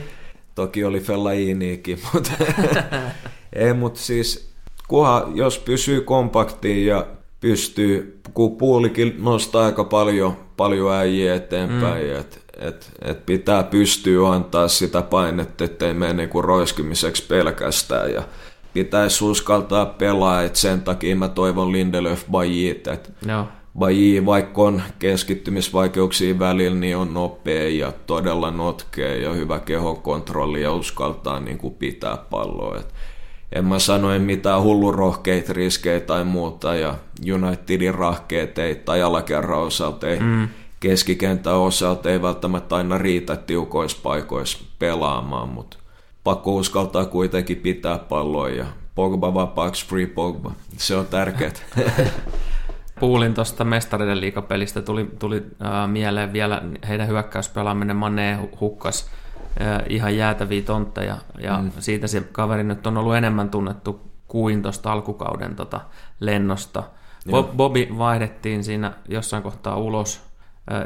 Toki 0.55 0.83
oli 0.83 0.99
Fellainiikin, 0.99 1.99
mutta 2.13 2.31
ei, 3.53 3.73
mutta 3.73 3.99
siis 3.99 4.49
kunhan, 4.87 5.37
jos 5.37 5.59
pysyy 5.59 6.01
kompaktiin 6.01 6.85
ja 6.85 7.07
pystyy, 7.39 8.19
kun 8.33 8.57
puulikin 8.57 9.15
nostaa 9.19 9.65
aika 9.65 9.83
paljon, 9.83 10.37
paljon 10.57 10.93
äijiä 10.93 11.35
eteenpäin, 11.35 12.07
mm. 12.07 12.15
että 12.19 12.37
et, 12.59 12.91
et 13.01 13.25
pitää 13.25 13.63
pystyä 13.63 14.29
antaa 14.29 14.67
sitä 14.67 15.01
painetta, 15.01 15.63
ettei 15.63 15.93
mene 15.93 16.13
niinku 16.13 16.41
roiskimiseksi 16.41 17.23
pelkästään 17.27 18.13
ja 18.13 18.23
pitäisi 18.73 19.25
uskaltaa 19.25 19.85
pelaa, 19.85 20.43
että 20.43 20.59
sen 20.59 20.81
takia 20.81 21.15
mä 21.15 21.27
toivon 21.27 21.71
Lindelöf 21.71 22.23
Bajit, 22.31 22.87
että 22.87 23.09
no. 23.25 23.47
Baji, 23.77 24.25
vaikka 24.25 24.61
on 24.61 24.81
keskittymisvaikeuksia 24.99 26.39
välillä, 26.39 26.79
niin 26.79 26.97
on 26.97 27.13
nopea 27.13 27.69
ja 27.69 27.93
todella 28.05 28.51
notkea 28.51 29.15
ja 29.15 29.33
hyvä 29.33 29.59
kehokontrolli 29.59 30.61
ja 30.61 30.73
uskaltaa 30.73 31.39
niin 31.39 31.57
kuin 31.57 31.73
pitää 31.73 32.17
palloa. 32.17 32.77
Et 32.77 32.93
en 33.51 33.65
mä 33.65 33.79
sano 33.79 34.11
en 34.11 34.21
mitään 34.21 34.61
hullurohkeita 34.61 35.53
riskejä 35.53 35.99
tai 35.99 36.23
muuta 36.23 36.75
ja 36.75 36.95
Unitedin 37.33 37.95
rahkeet 37.95 38.57
ei 38.57 38.75
tai 38.75 39.01
alakerran 39.01 39.59
osalta 39.59 40.07
ei 40.07 40.19
mm 40.19 40.47
keskikentän 40.81 41.55
osalta 41.55 42.09
ei 42.09 42.21
välttämättä 42.21 42.75
aina 42.75 42.97
riitä 42.97 43.35
tiukoissa 43.35 43.97
paikoissa 44.03 44.63
pelaamaan, 44.79 45.49
mutta 45.49 45.77
pakko 46.23 46.55
uskaltaa 46.55 47.05
kuitenkin 47.05 47.57
pitää 47.57 47.97
palloa 47.97 48.49
ja 48.49 48.65
Pogba 48.95 49.33
vapaaksi, 49.33 49.87
free 49.87 50.05
Pogba. 50.05 50.51
Se 50.77 50.95
on 50.95 51.05
tärkeää. 51.07 51.51
Puulin 52.99 53.33
tuosta 53.33 53.63
mestareiden 53.63 54.21
liikapelistä 54.21 54.81
tuli, 54.81 55.11
tuli 55.19 55.45
äh, 55.65 55.89
mieleen 55.89 56.33
vielä 56.33 56.61
heidän 56.87 57.07
hyökkäyspelaaminen. 57.07 57.95
Mane 57.95 58.39
hukkas 58.59 59.09
äh, 59.61 59.81
ihan 59.89 60.17
jäätäviä 60.17 60.61
tontteja 60.61 61.17
ja 61.39 61.57
mm. 61.57 61.71
siitä 61.79 62.07
se 62.07 62.21
kaveri 62.31 62.63
nyt 62.63 62.87
on 62.87 62.97
ollut 62.97 63.15
enemmän 63.15 63.49
tunnettu 63.49 64.11
kuin 64.27 64.61
tuosta 64.61 64.91
alkukauden 64.91 65.55
tota 65.55 65.81
lennosta. 66.19 66.83
Bob, 67.31 67.57
Bobby 67.57 67.87
vaihdettiin 67.97 68.63
siinä 68.63 68.93
jossain 69.09 69.43
kohtaa 69.43 69.77
ulos 69.77 70.30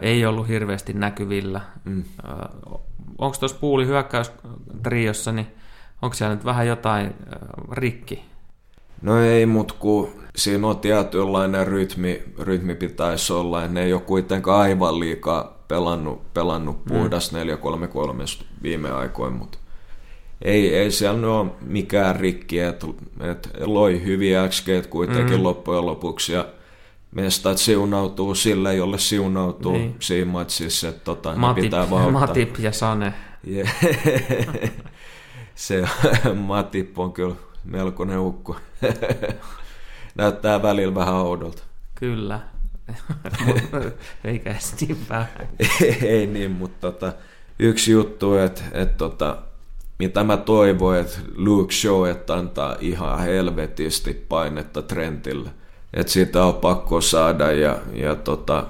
ei 0.02 0.26
ollut 0.26 0.48
hirveästi 0.48 0.94
näkyvillä. 0.94 1.62
Mm. 1.86 2.04
Onko 3.18 3.38
tuossa 3.40 3.58
puuli 3.60 3.86
hyökkäystriossa, 3.86 5.32
niin 5.32 5.48
onko 6.02 6.14
siellä 6.14 6.36
nyt 6.36 6.46
vähän 6.46 6.68
jotain 6.68 7.14
rikki? 7.72 8.26
No 9.02 9.24
ei, 9.24 9.46
mutta 9.46 9.74
kun 9.80 10.10
siinä 10.36 10.68
on 10.68 10.80
tietynlainen 10.80 11.68
rytmi, 11.68 12.24
rytmi 12.40 12.76
pitäisi 12.76 13.34
olla, 13.34 13.62
ja 13.62 13.68
ne 13.68 13.84
ei 13.84 13.94
ole 13.94 14.02
kuitenkaan 14.02 14.62
aivan 14.62 15.00
liikaa 15.00 15.64
pelannut, 15.68 16.34
pelannut 16.34 16.86
mm. 16.86 16.94
puhdas 16.94 17.32
mm. 17.32 17.38
433 17.38 18.24
viime 18.64 18.92
aikoina, 18.92 19.38
mutta 19.38 19.58
ei, 20.42 20.76
ei 20.76 20.92
siellä 20.92 21.40
ole 21.40 21.52
mikään 21.62 22.16
rikki, 22.16 22.60
että 22.60 22.88
et 23.32 23.50
loi 23.66 24.04
hyviä 24.04 24.48
XG 24.48 24.68
kuitenkin 24.90 25.38
mm. 25.38 25.44
loppujen 25.44 25.86
lopuksi, 25.86 26.34
ja 26.34 26.46
mestat 27.16 27.58
siunautuu 27.58 28.36
sille, 28.36 28.76
jolle 28.76 28.98
siunautuu 28.98 29.72
niin. 29.72 29.96
siinä 30.00 30.32
matsissa, 30.32 30.90
että 30.90 31.04
tota, 31.04 31.36
Matip, 31.36 31.64
pitää 31.64 31.90
vauhtaa. 31.90 32.12
Matip 32.12 32.60
ja 32.60 32.72
Sane. 32.72 33.14
Yeah. 33.48 33.76
se 35.56 35.86
Matip 36.34 37.00
on 37.00 37.14
kyllä 37.14 37.36
melkoinen 37.64 38.20
ukko. 38.20 38.56
Näyttää 40.16 40.62
välillä 40.62 40.96
vähän 40.96 41.14
oudolta. 41.14 41.64
Kyllä. 41.96 42.40
Eikä 44.26 44.56
niin 44.82 44.98
vähän. 45.10 45.50
Ei 46.02 46.28
niin, 46.28 46.52
mutta 46.52 46.92
tota, 46.92 47.14
yksi 47.60 47.92
juttu, 47.92 48.36
että 48.36 48.62
et, 48.72 48.98
tota, 48.98 49.38
mitä 50.00 50.24
mä 50.24 50.38
toivon, 50.38 50.98
että 50.98 51.18
Luke 51.36 51.74
että 52.12 52.34
antaa 52.36 52.76
ihan 52.80 53.20
helvetisti 53.20 54.26
painetta 54.30 54.82
Trentille– 54.82 55.50
että 55.96 56.14
siitä 56.14 56.46
on 56.46 56.54
pakko 56.54 57.02
saada 57.02 57.52
ja, 57.52 57.78
ja 57.94 58.16
tota, 58.16 58.66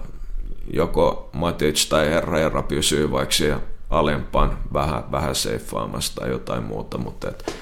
joko 0.73 1.29
Matic 1.33 1.89
tai 1.89 2.09
Herra 2.09 2.63
pysyy 2.63 3.11
vaikka 3.11 3.35
siellä 3.35 3.59
alempaan 3.89 4.57
vähän, 4.73 5.03
vähän 5.11 5.35
seiffaamassa 5.35 6.15
tai 6.15 6.29
jotain 6.29 6.63
muuta, 6.63 6.97
mutta 6.97 7.29
et 7.29 7.55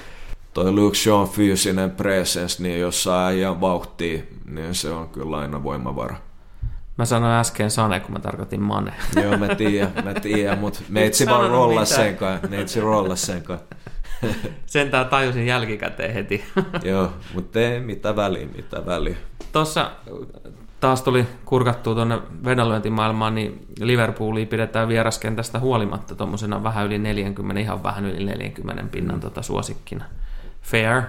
toi 0.54 0.72
Luke 0.72 0.96
Shaw 0.96 1.28
fyysinen 1.28 1.90
presence, 1.90 2.62
niin 2.62 2.80
jos 2.80 3.02
saa 3.02 3.26
äijän 3.26 3.60
vauhtia, 3.60 4.22
niin 4.46 4.74
se 4.74 4.90
on 4.90 5.08
kyllä 5.08 5.38
aina 5.38 5.62
voimavara. 5.62 6.16
Mä 6.98 7.04
sanoin 7.04 7.32
äsken 7.32 7.70
Sane, 7.70 8.00
kun 8.00 8.12
mä 8.12 8.18
tarkoitin 8.18 8.62
Mane. 8.62 8.92
Joo, 9.22 9.38
mä 9.38 9.54
tiedän, 9.54 9.92
mä 10.04 10.14
tiedän, 10.14 10.58
mutta 10.58 10.80
meitsi 10.88 11.26
vaan 11.26 11.50
rolla 11.50 11.84
sen 11.84 12.16
kanssa, 12.16 12.48
meitsi 12.48 12.80
rolla 12.80 13.16
sen 13.16 13.42
kanssa. 13.42 13.66
Sentään 14.66 15.06
tajusin 15.08 15.46
jälkikäteen 15.46 16.14
heti. 16.14 16.44
Joo, 16.90 17.12
mutta 17.34 17.60
ei 17.60 17.80
mitä 17.80 18.16
väliä, 18.16 18.46
mitä 18.56 18.86
väliä. 18.86 19.16
Tuossa 19.54 19.90
taas 20.80 21.02
tuli 21.02 21.26
kurkattua 21.44 21.94
tuonne 21.94 22.18
vedonlyöntimaailmaan, 22.44 23.34
niin 23.34 23.66
Liverpoolia 23.80 24.46
pidetään 24.46 24.88
vieraskentästä 24.88 25.58
huolimatta 25.58 26.14
tuommoisena 26.14 26.62
vähän 26.62 26.86
yli 26.86 26.98
40, 26.98 27.60
ihan 27.60 27.82
vähän 27.82 28.04
yli 28.04 28.24
40 28.24 28.82
pinnan 28.90 29.20
tota 29.20 29.42
suosikkina. 29.42 30.04
Fair? 30.62 31.02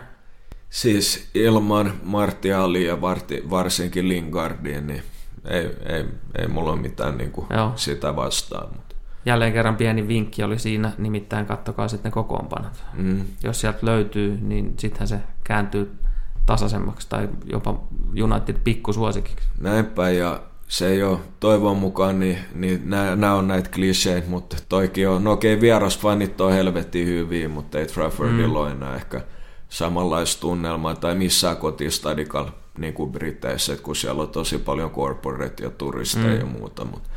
Siis 0.69 1.29
ilman 1.33 1.93
Martialia 2.03 2.87
ja 2.87 3.01
varsinkin 3.49 4.09
Lingardia, 4.09 4.81
niin 4.81 5.03
ei, 5.45 5.69
ei, 5.85 6.05
ei 6.37 6.47
mulla 6.47 6.71
ole 6.71 6.81
mitään 6.81 7.17
niin 7.17 7.31
kuin 7.31 7.47
sitä 7.75 8.15
vastaan. 8.15 8.67
Mutta. 8.75 8.95
Jälleen 9.25 9.53
kerran 9.53 9.77
pieni 9.77 10.07
vinkki 10.07 10.43
oli 10.43 10.59
siinä, 10.59 10.91
nimittäin 10.97 11.45
kattokaa 11.45 11.87
sitten 11.87 12.11
kokoonpanot. 12.11 12.83
Mm. 12.93 13.25
Jos 13.43 13.61
sieltä 13.61 13.79
löytyy, 13.81 14.37
niin 14.41 14.73
sittenhän 14.77 15.07
se 15.07 15.19
kääntyy 15.43 16.04
tasaisemmaksi 16.45 17.09
tai 17.09 17.29
jopa 17.45 17.79
United 18.23 18.55
pikkusuosikiksi. 18.63 19.49
Näinpä 19.59 20.09
ja 20.09 20.41
se 20.67 20.87
ei 20.87 21.03
ole 21.03 21.19
toivon 21.39 21.77
mukaan, 21.77 22.19
niin, 22.19 22.37
niin 22.53 22.89
nämä 23.15 23.33
on 23.33 23.47
näitä 23.47 23.69
kliseitä, 23.69 24.29
mutta 24.29 24.57
toikin 24.69 25.09
on, 25.09 25.23
no 25.23 25.31
okei 25.31 25.61
vierasfanit 25.61 26.41
on 26.41 26.51
helvetin 26.51 27.07
hyviä, 27.07 27.49
mutta 27.49 27.79
ei 27.79 27.85
Traffordilla 27.85 28.65
mm. 28.65 28.71
enää 28.71 28.95
ehkä 28.95 29.21
samanlaista 29.69 30.41
tunnelmaa 30.41 30.95
tai 30.95 31.15
missään 31.15 31.57
kotistadikalla 31.57 32.51
niin 32.77 32.93
kuin 32.93 33.11
Briteissä, 33.11 33.77
kun 33.77 33.95
siellä 33.95 34.21
on 34.21 34.29
tosi 34.29 34.57
paljon 34.57 34.91
corporate 34.91 35.63
ja 35.63 35.69
turisteja 35.69 36.33
mm. 36.33 36.39
ja 36.39 36.45
muuta, 36.45 36.85
mutta 36.85 37.09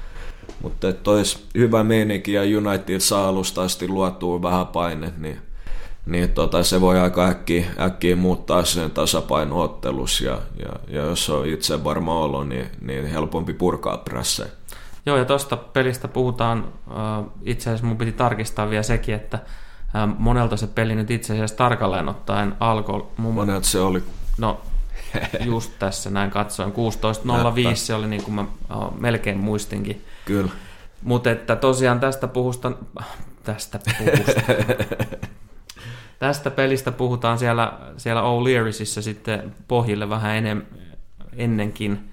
mutta 0.63 0.89
että 0.89 1.11
olisi 1.11 1.39
hyvä 1.55 1.85
meininki 1.85 2.33
ja 2.33 2.43
United 2.43 3.01
saa 3.01 3.29
alusta 3.29 3.63
asti 3.63 3.89
luotua 3.89 4.43
vähän 4.43 4.67
paine, 4.67 5.13
niin 5.19 5.39
niin 6.09 6.29
tota, 6.29 6.63
se 6.63 6.81
voi 6.81 7.01
aika 7.01 7.27
äkkiä, 7.27 7.67
äkkiä 7.81 8.17
muuttaa 8.17 8.65
sen 8.65 8.91
tasapainoottelus 8.91 10.21
ja, 10.21 10.39
ja, 10.63 10.73
ja, 10.89 11.03
jos 11.03 11.31
on 11.31 11.47
itse 11.47 11.85
varma 11.85 12.21
olo, 12.21 12.45
niin, 12.45 12.67
niin 12.81 13.07
helpompi 13.07 13.55
purkaa 13.55 13.97
prässejä. 13.97 14.49
Joo, 15.07 15.17
ja 15.17 15.25
tuosta 15.25 15.57
pelistä 15.57 16.09
puhutaan, 16.09 16.65
itse 17.43 17.71
asiassa 17.71 17.87
mun 17.87 17.97
piti 17.97 18.13
tarkistaa 18.13 18.71
vielä 18.71 18.83
sekin, 18.83 19.15
että 19.15 19.39
monelta 20.19 20.57
se 20.57 20.67
peli 20.67 20.95
nyt 20.95 21.11
itse 21.11 21.33
asiassa 21.33 21.57
tarkalleen 21.57 22.09
ottaen 22.09 22.55
alkoi. 22.61 23.07
Mun... 23.17 23.35
Monelta 23.35 23.67
se 23.67 23.81
oli? 23.81 24.03
No, 24.39 24.61
just 25.45 25.73
tässä 25.79 26.11
näin 26.11 26.31
katsoin. 26.31 26.73
16.05 26.73 27.75
se 27.75 27.95
oli 27.95 28.07
niin 28.07 28.23
kuin 28.23 28.35
mä 28.35 28.45
melkein 28.99 29.39
muistinkin. 29.39 30.05
Kyllä. 30.25 30.51
Mutta 31.03 31.31
että 31.31 31.57
tosiaan 31.57 32.01
tästä 32.01 32.29
puhusta, 32.29 32.73
tästä 33.43 33.81
puhusta, 33.99 34.41
Tästä 36.19 36.51
pelistä 36.51 36.93
puhutaan 36.93 37.39
siellä, 37.39 37.79
siellä 37.97 38.23
O'Learysissä 38.23 39.03
sitten 39.03 39.55
pohjille 39.69 40.11
vähän 40.11 40.37
enem, 40.37 40.63
ennenkin. 41.37 42.11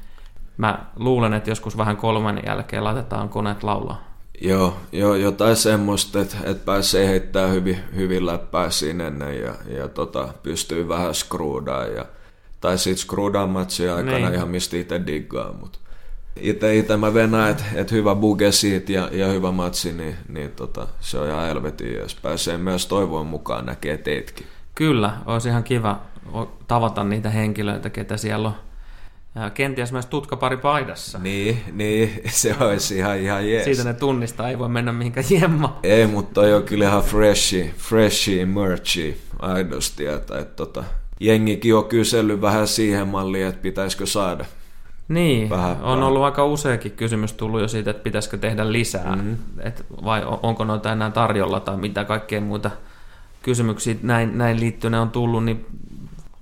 Mä 0.57 0.85
luulen, 0.95 1.33
että 1.33 1.49
joskus 1.49 1.77
vähän 1.77 1.97
kolmen 1.97 2.41
jälkeen 2.45 2.83
laitetaan 2.83 3.29
koneet 3.29 3.63
laulaa. 3.63 4.15
Joo, 4.41 4.77
joo 4.91 5.15
jotain 5.15 5.55
semmoista, 5.55 6.21
että, 6.21 6.37
että 6.43 6.65
pääsee 6.65 7.07
heittämään 7.07 7.51
hyvin, 7.51 7.77
hyvin 7.95 8.25
läppää 8.25 8.69
sinne 8.69 9.35
ja, 9.35 9.53
ja 9.77 9.87
tota, 9.87 10.29
pystyy 10.43 10.87
vähän 10.87 11.15
skruudaan. 11.15 11.93
Ja, 11.93 12.05
tai 12.61 12.77
sitten 12.77 13.01
skruudaan 13.01 13.49
matsia 13.49 13.95
aikana 13.95 14.17
niin. 14.17 14.33
ihan 14.33 14.49
mistä 14.49 14.77
itse 14.77 15.01
diggaa, 15.07 15.53
mutta 15.53 15.79
itse, 16.39 16.77
itse 16.77 16.97
mä 16.97 17.13
venään, 17.13 17.51
että, 17.51 17.63
että 17.75 17.95
hyvä 17.95 18.15
buge 18.15 18.51
siitä 18.51 18.91
ja, 18.91 19.09
ja 19.11 19.27
hyvä 19.27 19.51
matsi, 19.51 19.93
niin, 19.93 20.15
niin 20.29 20.51
tota, 20.51 20.87
se 20.99 21.19
on 21.19 21.27
ihan 21.27 21.47
helvetin, 21.47 21.95
jos 21.95 22.15
pääsee 22.15 22.57
myös 22.57 22.85
toivon 22.85 23.27
mukaan 23.27 23.65
näkee 23.65 23.97
teitkin. 23.97 24.47
Kyllä, 24.75 25.13
olisi 25.25 25.49
ihan 25.49 25.63
kiva 25.63 26.01
tavata 26.67 27.03
niitä 27.03 27.29
henkilöitä, 27.29 27.89
ketä 27.89 28.17
siellä 28.17 28.47
on 28.47 28.55
ja 29.35 29.49
kenties 29.49 29.91
myös 29.91 30.05
tutkapari 30.05 30.57
paidassa. 30.57 31.19
Niin, 31.19 31.61
niin, 31.71 32.21
se 32.27 32.55
olisi 32.59 32.97
ihan, 32.97 33.17
ihan 33.17 33.49
jees. 33.49 33.65
Siitä 33.65 33.83
ne 33.83 33.93
tunnistaa, 33.93 34.49
ei 34.49 34.59
voi 34.59 34.69
mennä 34.69 34.91
mihinkään 34.91 35.25
jemma. 35.29 35.79
Ei, 35.83 36.07
mutta 36.07 36.33
toi 36.33 36.53
on 36.53 36.63
kyllä 36.63 36.85
ihan 36.85 37.03
freshi, 37.03 37.73
freshi 37.77 38.45
merchi 38.45 39.21
aidosti, 39.39 40.05
että, 40.05 40.39
että 40.39 40.55
tota, 40.55 40.83
jengikin 41.19 41.75
on 41.75 41.85
kysellyt 41.85 42.41
vähän 42.41 42.67
siihen 42.67 43.07
malliin, 43.07 43.45
että 43.45 43.61
pitäisikö 43.61 44.05
saada. 44.05 44.45
Niin, 45.07 45.49
vähän, 45.49 45.71
on 45.71 45.81
vähän. 45.81 46.03
ollut 46.03 46.23
aika 46.23 46.45
useakin 46.45 46.91
kysymys 46.91 47.33
tullut 47.33 47.61
jo 47.61 47.67
siitä, 47.67 47.91
että 47.91 48.03
pitäisikö 48.03 48.37
tehdä 48.37 48.71
lisää, 48.71 49.15
mm-hmm. 49.15 49.37
Et 49.59 49.85
vai 50.05 50.21
onko 50.43 50.63
noita 50.63 50.91
enää 50.91 51.11
tarjolla 51.11 51.59
tai 51.59 51.77
mitä 51.77 52.03
kaikkea 52.03 52.41
muita 52.41 52.71
kysymyksiä 53.43 53.95
näin, 54.01 54.37
näin 54.37 54.59
liittyen 54.59 54.95
on 54.95 55.09
tullut, 55.09 55.45
niin 55.45 55.65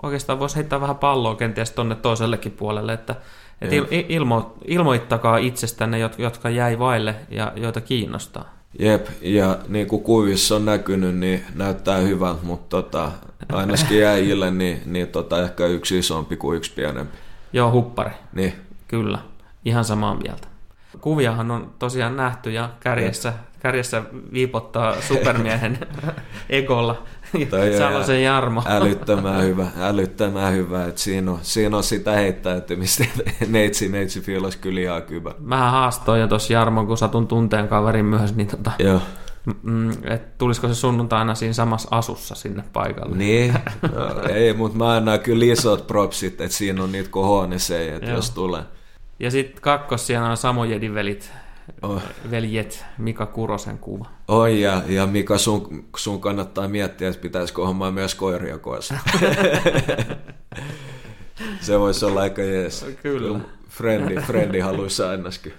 oikeastaan 0.04 0.40
voisi 0.40 0.56
heittää 0.56 0.82
vähän 0.82 0.96
palloa 0.96 1.36
kenties 1.36 1.72
tuonne 1.72 1.96
toisellekin 1.96 2.52
puolelle, 2.52 2.94
että, 2.94 3.16
että 3.62 3.76
il, 3.76 3.86
ilmo, 4.10 4.56
ilmoittakaa 4.66 5.38
itsestänne, 5.38 6.00
jotka 6.18 6.50
jäi 6.50 6.80
vaille 6.80 7.16
ja 7.30 7.54
joita 7.56 7.82
kiinnostaa. 7.82 8.54
Jep, 8.80 9.08
ja 9.22 9.58
niin 9.68 9.88
kuin 9.88 10.04
kuvissa 10.04 10.56
on 10.56 10.66
näkynyt, 10.66 11.16
niin 11.16 11.44
näyttää 11.56 11.98
hyvältä, 11.98 12.40
mutta 12.44 12.82
tota, 12.82 13.12
ainakin 13.52 14.00
jäijille 14.00 14.52
niin, 14.52 14.82
niin 14.86 15.08
tota, 15.08 15.44
ehkä 15.44 15.66
yksi 15.66 16.00
isompi 16.00 16.38
kuin 16.38 16.58
yksi 16.58 16.72
pienempi. 16.74 17.18
Joo, 17.54 17.72
huppari. 17.72 18.12
Niin. 18.34 18.54
Kyllä, 18.88 19.20
ihan 19.66 19.86
samaa 19.86 20.16
mieltä. 20.16 20.48
Kuviahan 21.02 21.52
on 21.52 21.74
tosiaan 21.80 22.18
nähty 22.18 22.52
ja 22.52 22.70
kärjessä, 22.80 23.34
kärjessä 23.60 24.04
viipottaa 24.34 25.02
supermiehen 25.02 25.80
egolla 26.50 27.04
Salosen 27.78 28.24
Jarmo. 28.24 28.64
Älyttömän 28.78 29.42
hyvä, 29.42 29.68
älyttömän 29.80 30.54
hyvä. 30.54 30.86
Että 30.86 31.02
siinä, 31.02 31.32
on, 31.32 31.40
siinä 31.42 31.78
on 31.78 31.84
sitä 31.84 32.12
heittäytymistä. 32.12 33.06
Neitsi, 33.48 33.90
neitsi 33.90 34.22
fiilas 34.22 34.56
kyllä 34.56 34.82
ihan 34.82 35.02
hyvä. 35.10 35.34
Mä 35.40 35.72
haastoin 35.72 36.22
jo 36.22 36.28
tuossa 36.28 36.54
Jarmo, 36.54 36.86
kun 36.86 36.98
satun 36.98 37.28
tunteen 37.28 37.68
kaverin 37.68 38.06
myös, 38.06 38.36
niin 38.36 38.48
tota, 38.48 38.72
Joo. 38.80 39.02
Mm, 39.64 39.92
et 39.92 40.38
tulisiko 40.38 40.68
se 40.68 40.76
sunnuntaina 40.76 41.36
siinä 41.36 41.54
samassa 41.54 41.88
asussa 41.92 42.36
sinne 42.36 42.64
paikalle? 42.74 43.18
Niin, 43.18 43.54
no, 43.82 44.22
ei, 44.36 44.54
mutta 44.54 44.78
mä 44.78 44.94
annan 44.96 45.20
kyllä 45.20 45.46
isot 45.46 45.88
propsit, 45.88 46.42
että 46.42 46.58
siinä 46.58 46.84
on 46.84 46.92
niitä 46.92 47.10
kohoneseja, 47.10 47.96
että 47.96 48.12
jos 48.12 48.32
tulee. 48.32 48.64
Ja 49.20 49.32
sitten 49.32 49.62
kakkos 49.62 50.08
siellä 50.08 50.30
on 50.30 50.38
Samojedin 50.38 50.94
velit, 50.94 51.32
oh. 51.82 52.02
veljet, 52.32 52.86
Mika 52.98 53.26
Kurosen 53.26 53.78
kuva. 53.78 54.06
Oi, 54.28 54.62
ja, 54.62 54.82
ja 54.88 55.08
Mika, 55.08 55.38
sun, 55.38 55.86
sun 55.98 56.22
kannattaa 56.22 56.68
miettiä, 56.68 57.10
että 57.10 57.22
pitäisikö 57.22 57.66
hommaa 57.66 57.92
myös 57.92 58.16
koiria 58.16 58.58
koissa. 58.58 58.96
se 61.62 61.80
voisi 61.80 62.06
olla 62.06 62.22
aika 62.22 62.42
jees. 62.42 62.86
Kyllä. 63.02 63.40
Frendi, 63.74 64.16
frendi 64.16 64.60
haluaisi 64.60 65.04
ainakin. 65.04 65.54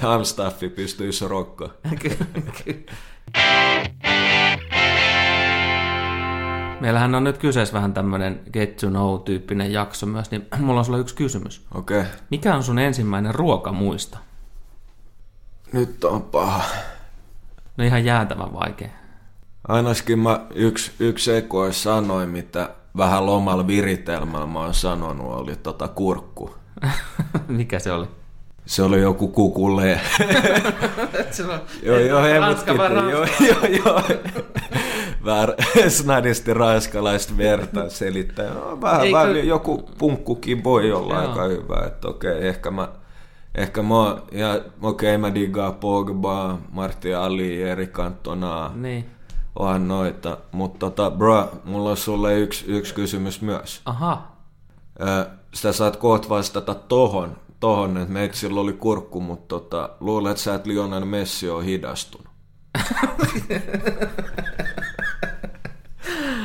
Hamstaffi 0.00 0.68
pystyisi 0.68 1.28
rokkoon. 1.28 1.70
Meillähän 6.80 7.14
on 7.14 7.24
nyt 7.24 7.38
kyseessä 7.38 7.74
vähän 7.74 7.94
tämmöinen 7.94 8.40
get 8.52 8.76
to 8.76 8.86
know-tyyppinen 8.86 9.72
jakso 9.72 10.06
myös, 10.06 10.30
niin 10.30 10.46
mulla 10.58 10.80
on 10.80 10.84
sulle 10.84 10.98
yksi 10.98 11.14
kysymys. 11.14 11.66
Okei. 11.74 12.00
Okay. 12.00 12.12
Mikä 12.30 12.54
on 12.54 12.62
sun 12.62 12.78
ensimmäinen 12.78 13.34
ruokamuista? 13.34 14.18
Nyt 15.72 16.04
on 16.04 16.22
paha. 16.22 16.64
No 17.76 17.84
ihan 17.84 18.04
jäätävän 18.04 18.52
vaikea. 18.52 18.88
Ainakin 19.68 20.18
mä 20.18 20.46
yksi, 20.54 20.92
yksi 20.98 21.36
eko 21.36 21.72
sanoin, 21.72 22.28
mitä 22.28 22.70
vähän 22.96 23.26
lomalla 23.26 23.66
viritelmällä 23.66 24.46
mä 24.46 24.60
oon 24.60 24.74
sanonut, 24.74 25.32
oli 25.32 25.56
tota 25.56 25.88
kurkku. 25.88 26.65
Mikä 27.48 27.78
se 27.78 27.92
oli? 27.92 28.06
Se 28.66 28.82
oli 28.82 29.00
joku 29.00 29.28
kukulee. 29.28 30.00
joo, 31.82 31.98
joo, 31.98 32.40
ranska. 32.40 32.72
Joo, 32.72 33.26
joo, 33.40 33.82
joo. 33.84 34.02
Vähän 35.24 35.48
snadisti 35.88 36.54
ranskalaista 36.54 37.36
verta 37.36 37.90
selittää. 37.90 38.54
No, 38.54 38.80
vähän, 38.80 39.00
Eikö... 39.00 39.18
vähän 39.18 39.46
joku 39.46 39.90
punkkukin 39.98 40.64
voi 40.64 40.92
olla 40.92 41.14
joo. 41.14 41.22
aika 41.22 41.44
hyvä. 41.44 41.86
Että 41.86 42.08
okei, 42.08 42.32
okay, 42.32 42.46
ehkä 42.46 42.70
mä 42.70 42.88
ehkä 43.54 43.82
mä, 43.82 44.16
ja 44.32 44.60
okei 44.82 45.14
okay, 45.14 45.18
mä 45.18 45.34
diggaan 45.34 45.74
Pogba, 45.74 46.58
Ali, 47.20 47.62
Eri 47.62 47.86
Cantona. 47.86 48.70
Niin. 48.74 49.10
Onhan 49.58 49.88
noita. 49.88 50.38
Mutta 50.52 50.78
tota, 50.78 51.10
bro, 51.10 51.48
mulla 51.64 51.90
on 51.90 51.96
sulle 51.96 52.38
yksi, 52.38 52.64
yksi 52.68 52.94
kysymys 52.94 53.42
myös. 53.42 53.80
Aha. 53.84 54.35
Sitä 55.54 55.72
saat 55.72 55.96
kohta 55.96 56.28
vastata 56.28 56.74
tohon, 56.74 57.36
tohon 57.60 57.96
että 57.96 58.12
meitsillä 58.12 58.60
oli 58.60 58.72
kurkku, 58.72 59.20
mutta 59.20 59.48
tota, 59.48 59.90
luulet, 60.00 60.30
että 60.30 60.42
sä 60.42 60.54
et 60.54 60.66
Lionel 60.66 61.04
Messi 61.04 61.50
on 61.50 61.64
hidastunut. 61.64 62.26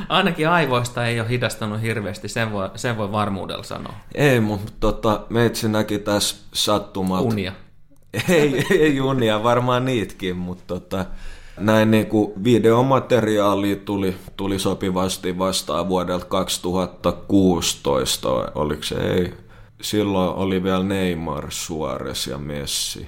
Ainakin 0.09 0.49
aivoista 0.49 1.05
ei 1.05 1.19
ole 1.19 1.29
hidastanut 1.29 1.81
hirveästi, 1.81 2.27
sen 2.27 2.51
voi, 2.51 2.69
sen 2.75 2.97
voi 2.97 3.11
varmuudella 3.11 3.63
sanoa. 3.63 3.93
Ei, 4.15 4.39
mutta 4.39 4.71
tota, 4.79 5.25
meitsi 5.29 5.69
näki 5.69 5.99
tässä 5.99 6.35
sattumalta. 6.53 7.27
Unia. 7.27 7.53
ei, 8.29 8.65
ei 8.69 9.01
unia, 9.01 9.43
varmaan 9.43 9.85
niitkin, 9.85 10.37
mutta 10.37 10.63
tota, 10.67 11.05
näin 11.57 11.91
niin 11.91 12.05
kuin 12.05 12.31
videomateriaali 12.43 13.75
tuli, 13.75 14.15
tuli 14.37 14.59
sopivasti 14.59 15.37
vastaan 15.37 15.89
vuodelta 15.89 16.25
2016, 16.25 18.29
oliko 18.55 18.83
se 18.83 18.95
ei? 18.95 19.33
Silloin 19.81 20.35
oli 20.35 20.63
vielä 20.63 20.83
Neymar, 20.83 21.47
Suarez 21.49 22.27
ja 22.27 22.37
Messi. 22.37 23.07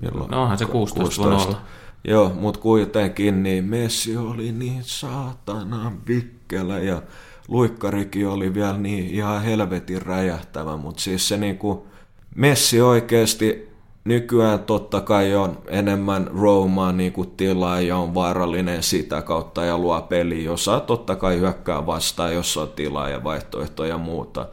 Milloin? 0.00 0.30
No 0.30 0.42
onhan 0.42 0.58
se 0.58 0.64
16, 0.64 1.22
16. 1.22 1.56
Joo, 2.04 2.32
mutta 2.34 2.60
kuitenkin 2.60 3.42
niin 3.42 3.64
Messi 3.64 4.16
oli 4.16 4.52
niin 4.52 4.82
saatana 4.82 5.92
vikkelä 6.08 6.78
ja 6.78 7.02
luikkarikin 7.48 8.28
oli 8.28 8.54
vielä 8.54 8.78
niin 8.78 9.10
ihan 9.10 9.42
helvetin 9.42 10.02
räjähtävä, 10.02 10.76
mutta 10.76 11.02
siis 11.02 11.28
se 11.28 11.36
niinku, 11.36 11.86
Messi 12.34 12.80
oikeasti 12.80 13.69
nykyään 14.04 14.58
totta 14.58 15.00
kai 15.00 15.34
on 15.34 15.58
enemmän 15.68 16.30
Romaa 16.40 16.92
niinku 16.92 17.24
tilaa 17.24 17.80
ja 17.80 17.96
on 17.96 18.14
vaarallinen 18.14 18.82
sitä 18.82 19.22
kautta 19.22 19.64
ja 19.64 19.78
luo 19.78 20.02
peli, 20.02 20.44
jossa 20.44 20.80
totta 20.80 21.16
kai 21.16 21.38
hyökkää 21.38 21.86
vastaan, 21.86 22.34
jos 22.34 22.56
on 22.56 22.68
tilaa 22.68 23.08
ja 23.08 23.24
vaihtoehtoja 23.24 23.88
ja 23.88 23.98
muuta. 23.98 24.48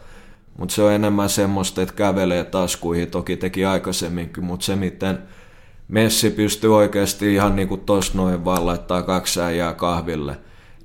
Mutta 0.58 0.76
se 0.76 0.84
on 0.84 0.92
enemmän 0.92 1.30
semmoista, 1.30 1.82
että 1.82 1.96
kävelee 1.96 2.44
taskuihin, 2.44 3.12
toki 3.12 3.38
teki 3.38 3.66
aikaisemminkin, 3.66 4.44
mutta 4.44 4.66
se 4.66 4.76
miten 4.76 5.20
Messi 5.88 6.30
pystyy 6.30 6.76
oikeasti 6.76 7.34
ihan 7.34 7.56
niin 7.56 7.68
kuin 7.68 7.82
tossa 7.82 8.18
noin 8.18 8.46
vaan 8.46 8.66
laittaa 8.66 9.04
kaksi 9.04 9.42
äijää 9.42 9.74
kahville 9.74 10.38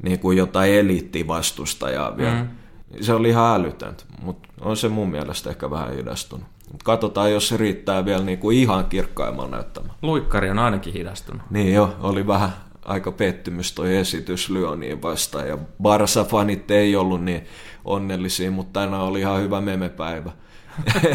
niin 0.02 0.18
kuin 0.18 0.38
jotain 0.38 0.72
eliittivastustajaa 0.72 2.16
vielä. 2.16 2.42
Mm. 2.42 2.48
Se 3.00 3.12
oli 3.12 3.28
ihan 3.28 3.60
älytöntä, 3.60 4.04
mutta 4.22 4.48
on 4.60 4.76
se 4.76 4.88
mun 4.88 5.10
mielestä 5.10 5.50
ehkä 5.50 5.70
vähän 5.70 5.94
hidastunut. 5.94 6.46
Katsotaan, 6.84 7.32
jos 7.32 7.48
se 7.48 7.56
riittää 7.56 8.04
vielä 8.04 8.24
niin 8.24 8.38
kuin 8.38 8.56
ihan 8.56 8.84
kirkkaimmalla 8.84 9.50
näyttämään. 9.50 9.94
Luikkari 10.02 10.50
on 10.50 10.58
ainakin 10.58 10.92
hidastunut. 10.92 11.42
Niin 11.50 11.74
jo, 11.74 11.96
oli 12.00 12.26
vähän 12.26 12.50
aika 12.84 13.12
pettymys 13.12 13.72
toi 13.72 13.96
esitys 13.96 14.50
Lyoniin 14.50 15.02
vastaan. 15.02 15.48
Ja 15.48 15.58
Barsa-fanit 15.82 16.70
ei 16.70 16.96
ollut 16.96 17.24
niin 17.24 17.46
onnellisia, 17.84 18.50
mutta 18.50 18.80
tänään 18.80 19.02
oli 19.02 19.20
ihan 19.20 19.42
hyvä 19.42 19.60
memepäivä. 19.60 20.32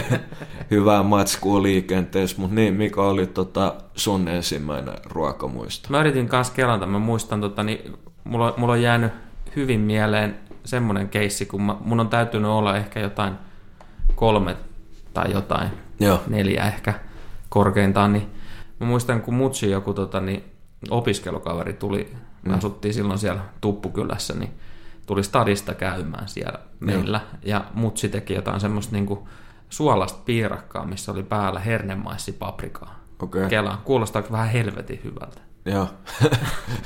hyvää 0.72 1.04
matskua 1.04 1.64
liikenteessä, 1.64 2.36
mutta 2.40 2.56
niin, 2.56 2.74
mikä 2.74 3.02
oli 3.02 3.28
tota 3.28 3.76
sun 3.96 4.28
ensimmäinen 4.28 4.94
ruokamuisto? 5.06 5.88
Mä 5.90 6.00
yritin 6.00 6.28
kanssa 6.28 6.54
kelata, 6.54 6.86
mä 6.86 7.00
muistan, 7.00 7.42
tota, 7.42 7.64
niin, 7.64 7.94
mulla, 8.24 8.54
mulla 8.58 8.74
on 8.74 8.82
jäänyt 8.82 9.12
hyvin 9.56 9.80
mieleen 9.80 10.40
semmoinen 10.66 11.10
keissi, 11.10 11.46
kun 11.46 11.62
mä, 11.62 11.76
mun 11.80 12.00
on 12.00 12.10
täytynyt 12.10 12.52
olla 12.52 12.78
ehkä 12.78 13.00
jotain 13.00 13.34
kolme 14.16 14.58
tai 15.18 15.32
jotain, 15.32 15.70
Joo. 16.00 16.22
neljä 16.28 16.68
ehkä 16.68 16.94
korkeintaan, 17.50 18.14
niin 18.14 18.30
mä 18.80 18.88
muistan, 18.88 19.22
kun 19.22 19.34
Mutsi 19.34 19.72
joku 19.72 19.94
tota, 19.94 20.20
niin 20.20 20.44
opiskelukaveri 20.90 21.74
tuli, 21.74 22.14
me 22.44 22.52
mm. 22.52 22.58
asuttiin 22.58 22.94
silloin 22.94 23.20
siellä 23.20 23.42
Tuppukylässä, 23.62 24.34
niin 24.34 24.54
tuli 25.06 25.24
stadista 25.24 25.74
käymään 25.74 26.28
siellä 26.28 26.60
meillä, 26.80 27.22
Joo. 27.32 27.40
ja 27.44 27.66
Mutsi 27.74 28.10
teki 28.10 28.34
jotain 28.34 28.60
semmoista 28.60 28.96
niinku 28.96 29.28
suolasta 29.70 30.20
piirakkaa, 30.26 30.86
missä 30.86 31.12
oli 31.12 31.24
päällä 31.24 31.60
hernemaissi 31.60 32.32
paprikaa. 32.32 33.00
Okei. 33.22 33.50
Kela. 33.50 33.82
Kuulostaako 33.86 34.32
vähän 34.32 34.50
helvetin 34.50 35.02
hyvältä? 35.04 35.42
Joo. 35.66 35.88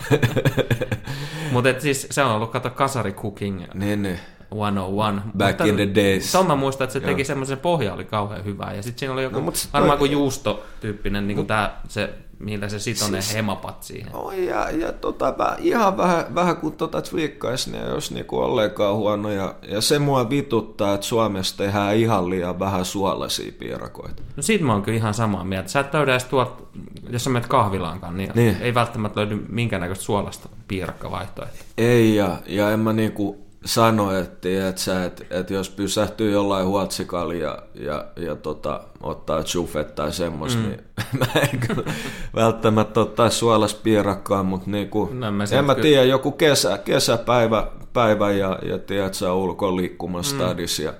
Mutta 1.52 1.70
siis 1.80 2.08
se 2.12 2.24
on 2.24 2.32
ollut, 2.32 2.52
kato, 2.52 2.70
Kasari 2.70 3.14
Cooking 3.14 3.64
niin, 3.74 4.02
niin. 4.02 4.20
101. 4.52 5.22
Back 5.38 5.52
Mutta 5.60 5.64
in 5.66 5.76
the 5.76 5.90
days. 5.96 6.32
Tuon 6.32 6.48
mä 6.48 6.56
muistan, 6.56 6.86
että 6.86 6.94
se 6.94 7.00
teki 7.00 7.24
semmoisen 7.26 7.58
pohja 7.58 7.94
oli 7.94 8.06
kauhean 8.06 8.46
hyvää. 8.46 8.74
Ja 8.74 8.84
sitten 8.84 9.00
siinä 9.00 9.14
oli 9.14 9.24
joku, 9.24 9.40
No, 9.40 9.52
varmaan 9.74 9.92
toi- 9.92 9.98
kuin 9.98 10.12
juusto-tyyppinen, 10.12 11.28
niin 11.28 11.36
kuin 11.36 11.48
tää, 11.48 11.82
se, 11.88 12.14
millä 12.40 12.70
se 12.70 12.80
sitone 12.80 13.22
Siis- 13.22 13.36
hemapat 13.36 13.84
siihen. 13.84 14.16
Oh, 14.16 14.32
ja, 14.32 14.70
ja 14.70 14.92
tota, 14.92 15.34
ihan 15.60 15.98
vähän, 15.98 16.36
vähän 16.36 16.58
kun 16.58 16.72
tota 16.74 17.02
twiikkaisi, 17.02 17.72
niin 17.72 17.94
olisi 17.94 18.14
niinku 18.14 18.38
ollenkaan 18.40 18.96
huono. 18.96 19.30
Ja, 19.32 19.56
ja 19.68 19.82
se 19.82 20.00
mua 20.00 20.30
vituttaa, 20.30 20.94
että 20.94 21.06
Suomessa 21.08 21.58
tehdään 21.58 21.96
ihan 21.96 22.30
liian 22.30 22.60
vähän 22.60 22.86
suolaisia 22.86 23.52
piirakoita. 23.60 24.24
No 24.36 24.44
siitä 24.44 24.64
mä 24.66 24.74
oon 24.74 24.82
kyllä 24.82 24.98
ihan 24.98 25.14
samaa 25.14 25.44
mieltä. 25.44 25.70
Sä 25.70 25.80
et 25.80 25.94
löydä 25.94 26.12
edes 26.12 26.26
tuolta, 26.26 26.64
jos 27.10 27.24
sä 27.24 27.30
menet 27.30 27.48
kahvilaankaan, 27.48 28.18
niin, 28.18 28.32
Niin. 28.36 28.58
ei 28.62 28.74
välttämättä 28.74 29.20
löydy 29.20 29.46
minkäännäköistä 29.50 30.04
suolasta 30.04 30.50
piirakkavaihtoehtoa. 30.68 31.66
Ei, 31.78 32.16
ja, 32.16 32.38
ja 32.48 32.72
en 32.72 32.80
mä 32.80 32.94
niinku 32.94 33.51
sano, 33.66 34.18
että, 34.18 34.70
et 34.70 34.78
sä, 34.78 35.06
et, 35.06 35.28
et 35.30 35.50
jos 35.50 35.70
pysähtyy 35.70 36.32
jollain 36.32 36.66
huotsikalla 36.66 37.34
ja, 37.34 37.58
ja, 37.76 38.06
ja 38.16 38.36
tota, 38.36 38.82
ottaa 39.02 39.44
chufet 39.44 39.96
tai 39.96 40.12
semmos, 40.12 40.58
mm. 40.58 40.64
niin 40.64 40.82
mä 41.20 41.42
en 41.42 41.60
kyllä 41.60 41.94
välttämättä 42.36 43.00
ottaisi 43.00 43.38
suolas 43.38 43.74
piirakkaa, 43.74 44.44
mutta 44.44 44.72
niinku, 44.72 45.10
No 45.14 45.28
en 45.28 45.34
mä 45.34 45.44
en 45.52 45.66
mä 45.66 45.76
kyllä- 45.76 45.84
tiedä, 45.84 46.04
joku 46.04 46.32
kesä, 46.32 46.78
kesäpäivä 46.78 47.68
päivä 47.94 48.32
ja, 48.32 48.60
ja 48.64 48.78
tiedät 48.78 49.14
sä 49.14 49.34
ulkon 49.34 49.78
liikkumassa 49.78 50.36
mm. 50.36 50.42
stadis 50.42 50.80
ja 50.80 50.94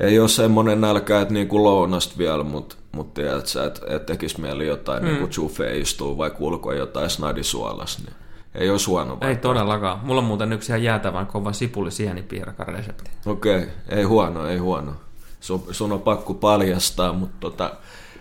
ei 0.00 0.18
ole 0.18 0.28
semmoinen 0.28 0.80
nälkä, 0.80 1.20
että 1.20 1.34
niinku 1.34 1.64
lounasta 1.64 2.14
vielä, 2.18 2.44
mutta 2.44 2.76
mut 2.92 3.14
tiedät 3.14 3.46
sä, 3.46 3.64
että 3.64 3.80
et 3.88 4.06
tekisi 4.06 4.40
mieli 4.40 4.66
jotain 4.66 5.02
mm. 5.02 5.08
niinku 5.08 5.26
chufe 5.26 5.78
istuu 5.78 6.18
vai 6.18 6.30
ulkoa 6.38 6.74
jotain 6.74 7.10
snadisuolas, 7.10 7.98
niin 7.98 8.14
ei 8.54 8.70
olisi 8.70 8.86
huono 8.86 9.18
Ei 9.20 9.36
todellakaan. 9.36 10.00
Mulla 10.02 10.20
on 10.20 10.26
muuten 10.26 10.52
yksi 10.52 10.72
ihan 10.72 10.82
jäätävän 10.82 11.26
kova 11.26 11.52
sipuli 11.52 11.90
sienipiirakan 11.90 12.66
resepti. 12.66 13.10
Okei, 13.26 13.66
ei 13.88 14.02
huono, 14.02 14.46
ei 14.46 14.58
huono. 14.58 14.92
Sun, 15.40 15.64
sun 15.70 15.92
on 15.92 16.02
pakko 16.02 16.34
paljastaa, 16.34 17.12
mutta 17.12 17.36
tota, 17.40 17.72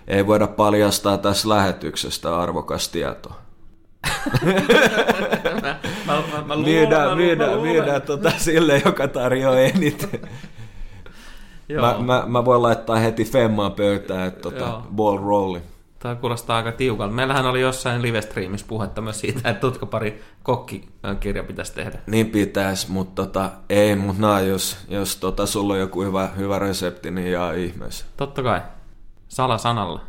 ei 0.08 0.28
voida 0.28 0.48
paljastaa 0.48 1.18
tässä 1.18 1.50
lähetyksestä 1.50 2.38
arvokas 2.40 2.90
tieto. 2.90 3.32
mä, 6.06 6.24
mä, 6.32 6.42
mä, 6.46 6.66
Viedään, 6.66 7.18
viedään, 7.18 7.64
viedään 7.64 8.02
tota 8.02 8.32
sille, 8.38 8.82
joka 8.86 9.08
tarjoaa 9.08 9.60
eniten. 9.60 10.22
Joo. 11.70 11.82
Mä, 11.82 11.96
mä, 12.00 12.24
mä 12.28 12.46
voin 12.46 12.62
laittaa 12.62 12.96
heti 12.96 13.26
femmaa 13.26 13.70
pöytään, 13.70 14.28
että 14.28 14.42
tota, 14.42 14.82
ball 14.96 15.18
rolli. 15.18 15.62
Tämä 16.04 16.16
kuulostaa 16.16 16.58
aika 16.58 16.72
tiukalta. 16.72 17.14
Meillähän 17.14 17.46
oli 17.46 17.62
jossain 17.62 18.02
live-streamissä 18.02 18.66
puhetta 18.68 19.02
myös 19.02 19.20
siitä, 19.20 19.50
että 19.50 19.62
tutkapari 19.62 20.24
kokkikirja 20.44 21.44
pitäisi 21.44 21.74
tehdä. 21.74 22.00
Niin 22.08 22.30
pitäisi, 22.30 22.92
mutta 22.92 23.26
tota, 23.26 23.52
ei, 23.70 23.96
mutta 23.96 24.22
naa, 24.22 24.40
jos, 24.42 24.78
jos 24.90 25.16
tota, 25.16 25.46
sulla 25.46 25.74
on 25.74 25.80
joku 25.80 26.04
hyvä, 26.04 26.28
hyvä 26.38 26.60
resepti, 26.60 27.12
niin 27.12 27.32
jaa 27.32 27.52
ihmeessä. 27.52 28.06
Totta 28.18 28.44
kai. 28.44 28.62
Salasanalla. 29.28 30.02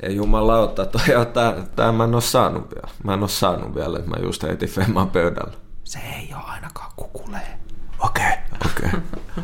Ei 0.00 0.16
jumalauta, 0.16 0.86
toi 0.86 1.14
on 1.14 1.26
tää, 1.26 1.54
tää 1.76 1.92
mä 1.92 2.04
en 2.04 2.14
oo 2.14 2.20
saanut 2.20 2.70
vielä. 2.74 2.88
Mä 3.04 3.14
en 3.14 3.22
oo 3.22 3.28
saanut 3.28 3.74
vielä, 3.74 3.98
että 3.98 4.10
mä 4.10 4.16
just 4.22 4.42
heitin 4.42 4.68
femman 4.68 5.10
pöydällä. 5.10 5.54
Se 5.84 5.98
ei 5.98 6.34
ole 6.34 6.42
ainakaan 6.46 6.92
kukulee. 6.96 7.58
Okei, 7.98 8.24
okay, 8.26 8.70
okei. 8.70 8.88
Okay. 8.88 9.42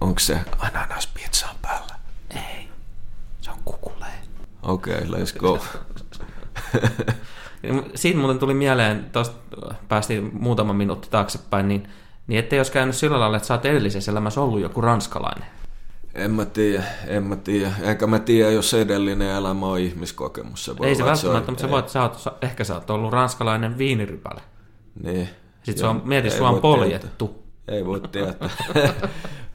Onko 0.00 0.20
se 0.20 0.40
ananas 0.58 1.06
pizzan 1.06 1.56
päällä? 1.62 1.94
Ei. 2.30 2.68
Se 3.40 3.50
on 3.50 3.58
kukulee. 3.64 3.93
Okei, 4.64 4.94
okay, 4.94 5.06
let's 5.06 5.38
go. 5.38 5.58
Siitä 7.94 8.18
muuten 8.18 8.38
tuli 8.38 8.54
mieleen, 8.54 9.04
tuosta 9.12 9.36
päästiin 9.88 10.30
muutama 10.32 10.72
minuutti 10.72 11.08
taaksepäin, 11.10 11.68
niin, 11.68 11.88
niin 12.26 12.38
ettei 12.38 12.58
olisi 12.58 12.72
käynyt 12.72 12.96
sillä 12.96 13.20
lailla, 13.20 13.36
että 13.36 13.46
sä 13.46 13.54
oot 13.54 13.66
edellisessä 13.66 14.12
elämässä 14.12 14.40
ollut 14.40 14.60
joku 14.60 14.80
ranskalainen. 14.80 15.48
En 16.14 16.30
mä 16.30 16.44
tiedä, 16.44 16.84
en 17.06 17.22
mä 17.22 17.36
tiedä. 17.36 17.72
Enkä 17.82 18.06
mä 18.06 18.18
tiedä, 18.18 18.50
jos 18.50 18.74
edellinen 18.74 19.28
elämä 19.30 19.66
on 19.66 19.78
ihmiskokemus. 19.78 20.64
Se 20.64 20.78
voi 20.78 20.86
ei 20.88 20.94
se 20.94 21.04
välttämättä, 21.04 21.38
on- 21.38 21.52
mutta 21.52 21.62
sä 21.62 21.70
voit, 21.70 21.88
sä 21.88 22.02
oot, 22.02 22.42
ehkä 22.42 22.64
sä 22.64 22.74
oot 22.74 22.90
ollut 22.90 23.12
ranskalainen 23.12 23.78
viinirypäle. 23.78 24.40
Niin. 25.02 25.28
Sitten 25.62 25.84
Joo, 25.84 25.94
sua, 25.94 26.02
mieti, 26.04 26.30
sua 26.30 26.48
on 26.48 26.60
poljettu. 26.60 27.26
tietää. 27.28 27.43
Ei 27.68 27.86
voi 27.86 28.00
tietää. 28.00 28.50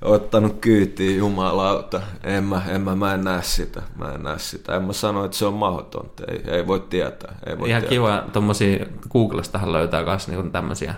Ottanut 0.01 0.57
kyytiin, 0.61 1.17
jumalauta. 1.17 2.01
En 2.23 2.43
mä, 2.43 2.61
en 2.67 2.81
mä, 2.81 2.95
mä 2.95 3.13
en 3.13 3.23
näe 3.23 3.41
sitä. 3.41 3.81
Mä 3.95 4.11
en 4.13 4.23
näe 4.23 4.39
sitä. 4.39 4.75
En 4.75 4.83
mä 4.83 4.93
sano, 4.93 5.25
että 5.25 5.37
se 5.37 5.45
on 5.45 5.53
mahdotonta. 5.53 6.23
Ei, 6.27 6.43
ei 6.47 6.67
voi 6.67 6.79
tietää. 6.79 7.35
Ei 7.45 7.59
voi 7.59 7.69
Ihan 7.69 7.81
tietää. 7.81 7.89
kiva, 7.89 8.23
tommosia, 8.33 8.85
Googlestahan 9.09 9.73
löytää 9.73 10.03
myös 10.03 10.27
niinku 10.27 10.49
tämmöisiä 10.49 10.93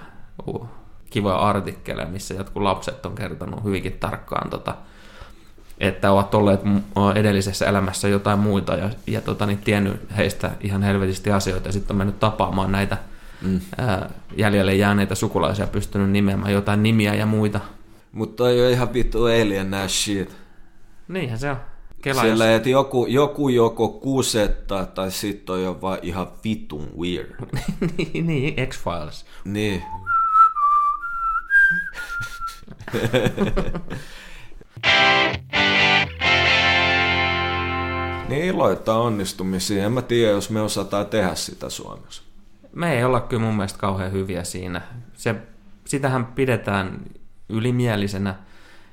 uh, 0.48 0.68
kivoja 1.10 1.36
artikkeleja, 1.36 2.08
missä 2.08 2.34
jotkut 2.34 2.64
lapset 2.64 3.06
on 3.06 3.16
kertonut 3.16 3.64
hyvinkin 3.64 3.98
tarkkaan, 4.00 4.50
tota, 4.50 4.76
että 5.80 6.12
ovat 6.12 6.36
olleet 6.36 6.62
edellisessä 7.16 7.66
elämässä 7.66 8.08
jotain 8.08 8.40
muita 8.40 8.76
ja, 8.76 8.90
ja 9.08 9.22
tota, 9.22 9.46
niin 9.46 9.58
tiennyt 9.58 10.02
heistä 10.18 10.52
ihan 10.62 10.84
helvetisti 10.84 11.32
asioita 11.32 11.68
ja 11.68 11.72
sitten 11.72 11.94
on 11.94 11.98
mennyt 11.98 12.20
tapaamaan 12.20 12.72
näitä 12.72 12.98
mm. 13.42 13.62
ää, 13.78 14.10
jäljelle 14.38 14.76
jääneitä 14.76 15.16
sukulaisia 15.16 15.68
pystynyt 15.68 16.10
nimeämään 16.10 16.54
jotain 16.54 16.84
nimiä 16.84 17.14
ja 17.14 17.26
muita. 17.26 17.60
Mutta 18.12 18.36
toi 18.36 18.66
on 18.66 18.72
ihan 18.72 18.94
vittu 18.94 19.26
alien 19.26 19.74
ass 19.74 20.04
shit. 20.04 20.36
Niinhän 21.08 21.40
se 21.40 21.52
on. 21.52 21.58
Kela, 22.02 22.26
jos, 22.26 22.32
Sillä, 22.32 22.56
että 22.56 22.70
joku, 22.70 23.06
joku 23.06 23.50
joko 23.50 23.90
kusettaa 23.90 24.86
tai 24.86 25.12
sitten 25.12 25.56
on 25.56 25.64
jo 25.64 25.82
vaan 25.82 26.00
ihan 26.02 26.28
vitun 26.44 26.90
weird. 27.00 27.36
niin, 27.98 28.28
niin, 28.28 28.68
X-Files. 28.68 29.26
Niin. 29.46 29.84
niin 38.30 38.46
iloita 38.46 38.96
onnistumisia. 38.96 39.86
En 39.86 39.92
mä 39.92 40.02
tiedä, 40.02 40.32
jos 40.32 40.50
me 40.50 40.62
osataan 40.62 41.06
tehdä 41.06 41.36
sitä 41.36 41.70
Suomessa. 41.70 42.24
Me 42.76 42.98
ei 42.98 43.04
olla 43.04 43.22
kyllä 43.22 43.44
mun 43.44 43.56
mielestä 43.56 43.80
kauhean 43.80 44.12
hyviä 44.12 44.44
siinä. 44.44 44.82
Se, 45.14 45.36
sitähän 45.86 46.26
pidetään 46.26 47.00
ylimielisenä. 47.50 48.36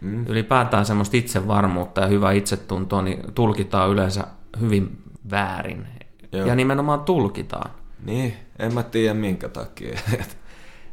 Mm. 0.01 0.27
Ylipäätään 0.27 0.85
semmoista 0.85 1.17
itsevarmuutta 1.17 2.01
ja 2.01 2.07
hyvää 2.07 2.33
itsetuntoa 2.33 3.03
niin 3.03 3.23
tulkitaan 3.35 3.91
yleensä 3.91 4.25
hyvin 4.61 5.03
väärin. 5.31 5.87
Joo. 6.33 6.47
Ja 6.47 6.55
nimenomaan 6.55 7.01
tulkitaan. 7.01 7.71
Niin, 8.05 8.35
en 8.59 8.75
mä 8.75 8.83
tiedä 8.83 9.15
minkä 9.15 9.49
takia. 9.49 9.99
Et, 10.21 10.39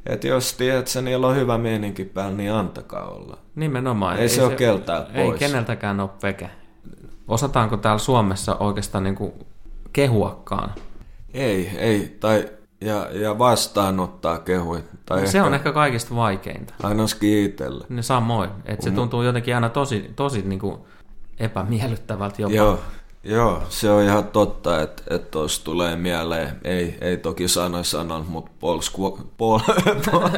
et 0.06 0.24
jos 0.24 0.54
tiedät, 0.54 0.88
että 0.88 1.02
niillä 1.02 1.28
on 1.28 1.36
hyvä 1.36 1.58
meininki 1.58 2.06
päällä, 2.06 2.38
niin 2.38 2.52
antakaa 2.52 3.10
olla. 3.10 3.38
Nimenomaan. 3.56 4.18
Ei 4.18 4.30
se 4.30 4.44
ole 4.44 4.56
keltään 4.56 5.06
Ei 5.14 5.26
pois. 5.26 5.40
keneltäkään 5.40 6.00
ole 6.00 6.10
veke. 6.24 6.50
Osataanko 7.28 7.78
täällä 7.78 8.00
Suomessa 8.00 8.56
oikeastaan 8.56 9.04
niin 9.04 9.16
kuin 9.16 9.34
kehuakaan? 9.94 10.74
Ei, 11.34 11.72
ei, 11.78 12.18
tai 12.20 12.50
ja, 12.82 13.08
ja 13.12 13.40
vastaanottaa 13.40 14.40
kehuja. 14.40 14.82
Tai 15.06 15.28
Se 15.28 15.42
on 15.42 15.54
ehkä 15.54 15.72
kaikista 15.72 16.16
vaikeinta. 16.16 16.74
Ainakin 16.84 17.46
itselle. 17.46 17.86
Ne 17.90 18.02
samoin. 18.02 18.50
Että 18.66 18.84
se 18.84 18.92
tuntuu 18.92 19.24
jotenkin 19.24 19.56
aina 19.56 19.70
tosi, 19.70 20.12
tosi 20.16 20.42
niin 20.42 20.60
kuin 20.60 20.78
epämiellyttävältä 21.40 22.42
jopa. 22.42 22.56
Joo, 22.56 22.80
joo, 23.24 23.64
se 23.70 23.90
on 23.90 24.04
ihan 24.04 24.24
totta, 24.24 24.82
että, 24.82 25.04
että 25.16 25.32
tuossa 25.32 25.64
tulee 25.64 25.96
mieleen, 25.96 26.50
ei, 26.64 26.98
ei 27.02 27.18
toki 27.18 27.48
sana 27.48 27.84
sanan, 27.84 28.26
mutta 28.28 28.52
Paul, 28.60 28.80
Squ- 28.80 29.26
Paul, 29.38 29.60
Paul, 30.12 30.30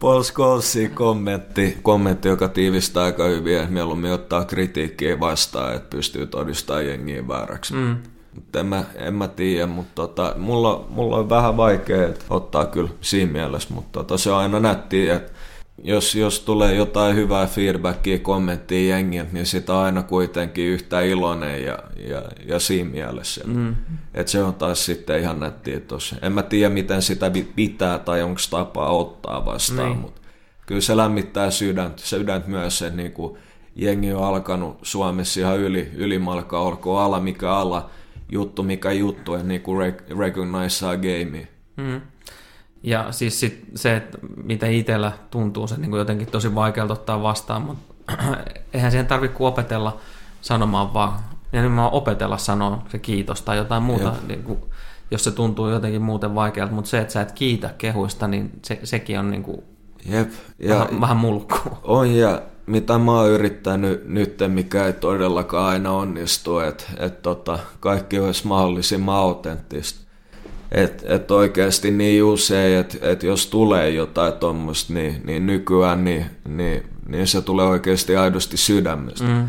Paul 0.00 0.60
kommentti, 0.94 1.78
kommentti, 1.82 2.28
joka 2.28 2.48
tiivistää 2.48 3.04
aika 3.04 3.24
hyvin, 3.24 3.58
että 3.58 3.70
mieluummin 3.70 4.12
ottaa 4.12 4.44
kritiikkiä 4.44 5.20
vastaan, 5.20 5.74
että 5.74 5.96
pystyy 5.96 6.26
todistamaan 6.26 6.86
jengiä 6.86 7.28
vääräksi. 7.28 7.74
Mm. 7.74 7.96
Mutta 8.36 8.60
en 8.60 8.66
mä, 8.66 8.84
en 8.94 9.14
mä 9.14 9.28
tiedä, 9.28 9.66
mutta 9.66 9.92
tota, 9.94 10.34
mulla, 10.38 10.86
mulla 10.88 11.16
on 11.16 11.28
vähän 11.28 11.56
vaikea 11.56 12.06
että 12.08 12.24
ottaa 12.30 12.66
kyllä 12.66 12.90
siinä 13.00 13.32
mielessä, 13.32 13.74
mutta 13.74 13.92
tota, 13.92 14.18
se 14.18 14.30
on 14.30 14.38
aina 14.38 14.60
nättiä, 14.60 15.16
että 15.16 15.32
jos, 15.82 16.14
jos 16.14 16.40
tulee 16.40 16.74
jotain 16.74 17.16
hyvää 17.16 17.46
feedbackia, 17.46 18.18
kommenttia 18.18 18.96
jengiltä, 18.96 19.32
niin 19.32 19.46
sitä 19.46 19.74
on 19.74 19.84
aina 19.84 20.02
kuitenkin 20.02 20.64
yhtä 20.64 21.00
iloinen 21.00 21.64
ja, 21.64 21.78
ja, 22.08 22.22
ja 22.46 22.58
siinä 22.58 22.90
mielessä. 22.90 23.40
Mm. 23.46 23.76
Et 24.14 24.28
se 24.28 24.42
on 24.42 24.54
taas 24.54 24.84
sitten 24.86 25.20
ihan 25.20 25.40
nättiä 25.40 25.80
tossa. 25.80 26.16
En 26.22 26.32
mä 26.32 26.42
tiedä, 26.42 26.74
miten 26.74 27.02
sitä 27.02 27.30
pitää 27.56 27.98
tai 27.98 28.22
onko 28.22 28.40
tapaa 28.50 28.90
ottaa 28.90 29.44
vastaan, 29.44 29.88
Niin. 29.88 29.98
mutta 29.98 30.20
kyllä 30.66 30.80
se 30.80 30.96
lämmittää 30.96 31.50
sydäntä, 31.50 32.02
sydäntä 32.02 32.48
myös, 32.48 32.82
että 32.82 32.96
niinku 32.96 33.38
jengi 33.76 34.12
on 34.12 34.24
alkanut 34.24 34.78
Suomessa 34.82 35.40
ihan 35.40 35.58
yli, 35.58 35.90
ylimalkaa, 35.94 36.60
olkoon 36.60 37.02
ala 37.02 37.20
mikä 37.20 37.52
ala, 37.52 37.90
juttu 38.32 38.62
mikä 38.62 38.92
juttu, 38.92 39.34
että 39.34 39.46
niinku 39.46 39.74
rec- 39.74 40.18
recognizeaa 40.18 40.96
gamea. 40.96 41.46
Mm. 41.76 42.00
Ja 42.82 43.12
siis 43.12 43.40
sit 43.40 43.64
se, 43.74 43.96
että 43.96 44.18
miten 44.44 44.72
itsellä 44.72 45.12
tuntuu 45.30 45.66
se 45.66 45.76
niin 45.76 45.90
kuin 45.90 45.98
jotenkin 45.98 46.26
tosi 46.26 46.54
vaikealta 46.54 46.92
ottaa 46.92 47.22
vastaan, 47.22 47.62
mutta 47.62 47.94
eihän 48.74 48.90
siihen 48.90 49.06
tarvitse 49.06 49.36
opetella 49.40 50.00
sanomaan 50.40 50.94
vaan 50.94 51.18
ja 51.52 51.62
nimenomaan 51.62 51.92
opetella 51.92 52.38
sanoa 52.38 52.82
se 52.88 52.98
kiitos 52.98 53.42
tai 53.42 53.56
jotain 53.56 53.82
muuta, 53.82 54.14
niin 54.28 54.42
kuin, 54.42 54.58
jos 55.10 55.24
se 55.24 55.30
tuntuu 55.30 55.68
jotenkin 55.68 56.02
muuten 56.02 56.34
vaikealta, 56.34 56.74
mutta 56.74 56.90
se, 56.90 56.98
että 56.98 57.12
sä 57.12 57.20
et 57.20 57.32
kiitä 57.32 57.74
kehuista, 57.78 58.28
niin 58.28 58.50
se, 58.62 58.80
sekin 58.84 59.18
on 59.18 59.30
niin 59.30 59.42
kuin 59.42 59.62
Jep. 60.10 60.30
Ja 60.58 60.74
vähän, 60.74 61.00
vähän 61.00 61.16
mulkku. 61.16 61.58
On 61.84 62.14
ja 62.14 62.42
mitä 62.66 62.98
mä 62.98 63.12
oon 63.12 63.30
yrittänyt 63.30 64.08
nyt, 64.08 64.38
mikä 64.48 64.86
ei 64.86 64.92
todellakaan 64.92 65.66
aina 65.66 65.92
onnistu, 65.92 66.58
että 66.58 66.84
et 66.98 67.22
tota, 67.22 67.58
kaikki 67.80 68.18
olisi 68.18 68.46
mahdollisimman 68.46 69.14
autenttista. 69.16 70.06
Että 70.72 71.14
et 71.14 71.30
oikeasti 71.30 71.90
niin 71.90 72.24
usein, 72.24 72.78
että 72.78 72.98
et 73.00 73.22
jos 73.22 73.46
tulee 73.46 73.90
jotain 73.90 74.32
tuommoista, 74.32 74.92
niin, 74.92 75.22
niin 75.24 75.46
nykyään 75.46 76.04
niin, 76.04 76.26
niin, 76.48 76.82
niin 77.08 77.26
se 77.26 77.42
tulee 77.42 77.66
oikeasti 77.66 78.16
aidosti 78.16 78.56
sydämestä. 78.56 79.24
Mm. 79.24 79.48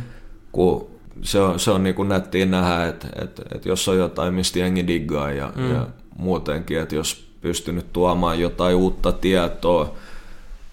Kun 0.52 0.88
se 1.22 1.40
on, 1.40 1.60
se 1.60 1.72
on 1.72 1.84
niin 1.84 1.96
kuin 1.96 2.10
nättiä 2.10 2.46
nähdä, 2.46 2.88
että 2.88 3.08
et, 3.22 3.42
et 3.56 3.66
jos 3.66 3.88
on 3.88 3.98
jotain, 3.98 4.34
mistä 4.34 4.60
jengi 4.60 4.88
diggaa 4.88 5.32
ja, 5.32 5.52
mm. 5.56 5.74
ja 5.74 5.88
muutenkin, 6.18 6.80
että 6.80 6.96
jos 6.96 7.28
pystynyt 7.42 7.94
tuomaan 7.94 8.40
jotain 8.40 8.76
uutta 8.76 9.12
tietoa, 9.12 9.96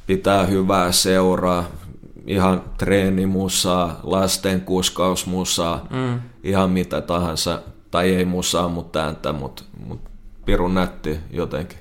pitää 0.07 0.46
hyvää 0.46 0.92
seuraa, 0.92 1.64
ihan 2.26 2.64
treenimusaa, 2.78 4.00
lasten 4.02 4.60
kuskausmusaa, 4.60 5.87
mm. 5.90 6.20
ihan 6.42 6.70
mitä 6.70 7.00
tahansa, 7.00 7.62
tai 7.90 8.14
ei 8.14 8.24
musaa, 8.24 8.68
mutta 8.68 9.04
ääntä, 9.04 9.32
mutta, 9.32 9.62
mutta 9.87 10.10
pirun 10.44 10.74
nätti 10.74 11.20
jotenkin. 11.30 11.78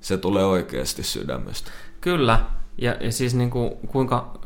Se 0.00 0.18
tulee 0.18 0.44
oikeasti 0.44 1.02
sydämestä. 1.02 1.70
Kyllä, 2.00 2.40
ja, 2.78 2.96
ja 3.00 3.12
siis 3.12 3.34
niin 3.34 3.50
kuin, 3.50 3.70
kuinka 3.86 4.38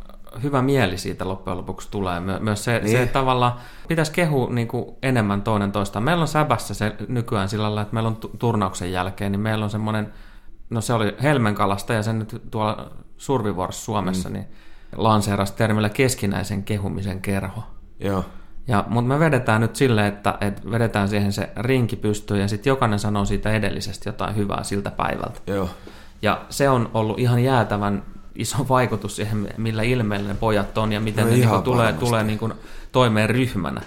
hyvä 0.42 0.62
mieli 0.62 0.98
siitä 0.98 1.28
loppujen 1.28 1.58
lopuksi 1.58 1.90
tulee. 1.90 2.20
Myös 2.20 2.64
se, 2.64 2.78
niin. 2.78 2.98
se 2.98 3.06
tavalla 3.06 3.58
pitäisi 3.88 4.12
kehua 4.12 4.50
niin 4.50 4.68
kuin 4.68 4.84
enemmän 5.02 5.42
toinen 5.42 5.72
toista. 5.72 6.00
Meillä 6.00 6.22
on 6.22 6.28
säbässä 6.28 6.74
se 6.74 6.96
nykyään 7.08 7.48
sillä 7.48 7.62
lailla, 7.62 7.82
että 7.82 7.94
meillä 7.94 8.08
on 8.08 8.16
turnauksen 8.38 8.92
jälkeen, 8.92 9.32
niin 9.32 9.40
meillä 9.40 9.64
on 9.64 9.70
semmoinen, 9.70 10.12
no 10.70 10.80
se 10.80 10.92
oli 10.92 11.16
helmenkalasta 11.22 11.92
ja 11.92 12.02
sen 12.02 12.18
nyt 12.18 12.42
tuolla 12.50 12.90
Survivors 13.18 13.84
Suomessa, 13.84 14.28
mm. 14.28 14.32
niin 14.32 14.46
lanseerasi 14.96 15.52
termillä 15.56 15.88
keskinäisen 15.88 16.62
kehumisen 16.62 17.20
kerho. 17.20 17.62
Joo. 18.00 18.24
Ja, 18.68 18.84
mutta 18.88 19.08
me 19.08 19.18
vedetään 19.18 19.60
nyt 19.60 19.76
silleen, 19.76 20.06
että, 20.06 20.38
että 20.40 20.70
vedetään 20.70 21.08
siihen 21.08 21.32
se 21.32 21.50
rinki 21.56 21.96
pystyyn 21.96 22.40
ja 22.40 22.48
sitten 22.48 22.70
jokainen 22.70 22.98
sanoo 22.98 23.24
siitä 23.24 23.52
edellisestä 23.52 24.08
jotain 24.08 24.36
hyvää 24.36 24.62
siltä 24.62 24.90
päivältä. 24.90 25.40
Joo. 25.46 25.68
Ja 26.22 26.44
se 26.50 26.68
on 26.68 26.90
ollut 26.94 27.18
ihan 27.18 27.44
jäätävän 27.44 28.02
iso 28.34 28.66
vaikutus 28.68 29.16
siihen, 29.16 29.48
millä 29.56 29.82
ilmeellä 29.82 30.28
ne 30.28 30.34
pojat 30.34 30.78
on 30.78 30.92
ja 30.92 31.00
miten 31.00 31.24
no 31.24 31.30
ne 31.30 31.36
niin 31.36 31.62
tulee, 31.62 31.92
tulee 31.92 32.24
niin 32.24 32.38
kuin 32.38 32.52
toimeen 32.92 33.30
ryhmänä. 33.30 33.80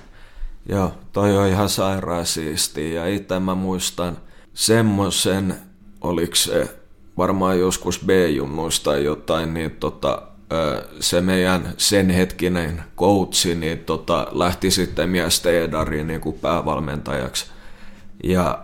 Joo, 0.69 0.93
toi 1.11 1.37
on 1.37 1.47
ihan 1.47 1.69
sairaan 1.69 2.25
siistiä 2.25 3.01
ja 3.01 3.15
itse 3.15 3.39
mä 3.39 3.55
muistan 3.55 4.17
semmoisen, 4.53 5.55
oliko 6.01 6.35
se 6.35 6.75
varmaan 7.17 7.59
joskus 7.59 7.99
B-junnuista 8.05 8.83
tai 8.83 9.03
jotain, 9.03 9.53
niin 9.53 9.71
tota, 9.71 10.21
se 10.99 11.21
meidän 11.21 11.73
sen 11.77 12.09
hetkinen 12.09 12.83
coachi 12.97 13.55
niin 13.55 13.79
tota, 13.79 14.27
lähti 14.31 14.71
sitten 14.71 15.09
miesten 15.09 15.55
edariin 15.55 16.07
niin 16.07 16.21
kuin 16.21 16.39
päävalmentajaksi. 16.39 17.45
Ja 18.23 18.63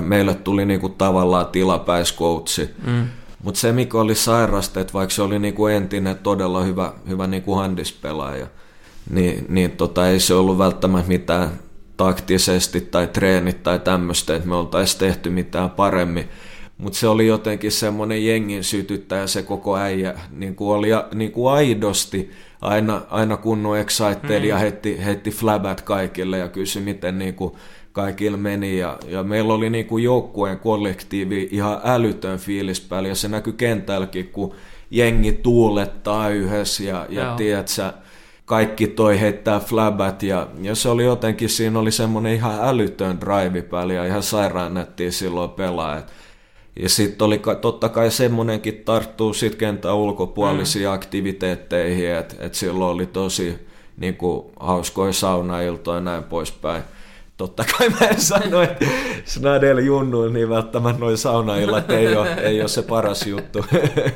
meille 0.00 0.34
tuli 0.34 0.66
niin 0.66 0.80
kuin 0.80 0.94
tavallaan 0.94 1.46
tilapäiskoutsi. 1.46 2.70
Mm. 2.86 3.06
Mutta 3.42 3.60
se, 3.60 3.72
mikä 3.72 3.98
oli 3.98 4.14
sairasta, 4.14 4.80
että 4.80 4.92
vaikka 4.92 5.14
se 5.14 5.22
oli 5.22 5.38
niin 5.38 5.54
kuin 5.54 5.74
entinen 5.74 6.18
todella 6.18 6.62
hyvä, 6.62 6.92
hyvä 7.08 7.26
niin 7.26 7.42
kuin 7.42 7.58
handispelaaja, 7.58 8.46
niin, 9.10 9.46
niin 9.48 9.70
tota, 9.70 10.08
ei 10.08 10.20
se 10.20 10.34
ollut 10.34 10.58
välttämättä 10.58 11.08
mitään 11.08 11.50
taktisesti 11.96 12.80
tai 12.80 13.06
treenit 13.06 13.62
tai 13.62 13.78
tämmöistä, 13.78 14.36
että 14.36 14.48
me 14.48 14.54
oltaisiin 14.54 14.98
tehty 14.98 15.30
mitään 15.30 15.70
paremmin 15.70 16.28
mutta 16.78 16.98
se 16.98 17.08
oli 17.08 17.26
jotenkin 17.26 17.72
semmoinen 17.72 18.26
jengin 18.26 18.64
sytyttäjä 18.64 19.26
se 19.26 19.42
koko 19.42 19.76
äijä, 19.76 20.14
niin 20.30 20.54
kuin 20.54 20.76
oli 20.76 20.88
niin 21.14 21.32
kuin 21.32 21.52
aidosti. 21.52 22.30
Aina, 22.60 23.02
aina 23.10 23.36
kunnon 23.36 23.78
excited 23.78 24.40
mm. 24.40 24.44
ja 24.44 24.58
heitti, 24.58 25.04
heitti 25.04 25.30
flabat 25.30 25.80
kaikille 25.80 26.38
ja 26.38 26.48
kysyi 26.48 26.82
miten 26.82 27.18
niin 27.18 27.34
kuin 27.34 27.54
kaikille 27.92 28.36
meni. 28.36 28.78
Ja, 28.78 28.98
ja 29.08 29.22
meillä 29.22 29.54
oli 29.54 29.70
niin 29.70 29.86
kuin 29.86 30.04
joukkueen 30.04 30.58
kollektiivi 30.58 31.48
ihan 31.50 31.80
älytön 31.84 32.38
fiilis 32.38 32.80
päällä. 32.80 33.08
Ja 33.08 33.14
se 33.14 33.28
näkyi 33.28 33.52
kentälläkin, 33.52 34.28
kun 34.28 34.54
jengi 34.90 35.32
tuulettaa 35.32 36.28
yhdessä 36.28 36.82
ja, 36.82 37.06
ja 37.08 37.34
tiedätkö, 37.36 37.92
kaikki 38.44 38.86
toi 38.86 39.20
heittää 39.20 39.60
flabat 39.60 40.22
ja, 40.22 40.48
ja 40.62 40.74
se 40.74 40.88
oli 40.88 41.04
jotenkin, 41.04 41.48
siinä 41.48 41.78
oli 41.78 41.92
semmoinen 41.92 42.34
ihan 42.34 42.58
älytön 42.62 43.20
drive 43.20 43.62
päällä 43.62 43.92
ja 43.92 44.04
ihan 44.04 44.22
sairaan 44.22 44.74
nättiä 44.74 45.10
silloin 45.10 45.50
pelaa, 45.50 45.96
että 45.96 46.12
ja 46.78 46.88
sitten 46.88 47.26
oli 47.26 47.42
totta 47.60 47.88
kai 47.88 48.10
semmoinenkin 48.10 48.82
tarttuu 48.84 49.34
sitten 49.34 49.58
kentän 49.58 49.94
ulkopuolisiin 49.94 50.88
mm. 50.88 50.92
aktiviteetteihin, 50.92 52.10
että 52.10 52.34
et 52.38 52.54
silloin 52.54 52.94
oli 52.94 53.06
tosi 53.06 53.68
niin 53.96 54.16
kuin, 54.16 54.46
hauskoja 54.60 55.12
saunailtoja 55.12 55.96
ja 55.96 56.00
näin 56.00 56.24
poispäin. 56.24 56.82
Totta 57.36 57.64
kai 57.78 57.88
mä 57.88 58.06
en 58.06 58.20
sano, 58.20 58.62
että 58.62 58.86
Snadel 59.24 59.78
junnuin 59.78 60.32
niin 60.32 60.48
välttämättä 60.48 61.00
noin 61.00 61.18
saunaillat 61.18 61.90
ei 61.90 62.16
ole, 62.16 62.34
ei 62.34 62.60
ole 62.60 62.68
se 62.68 62.82
paras 62.82 63.26
juttu. 63.26 63.64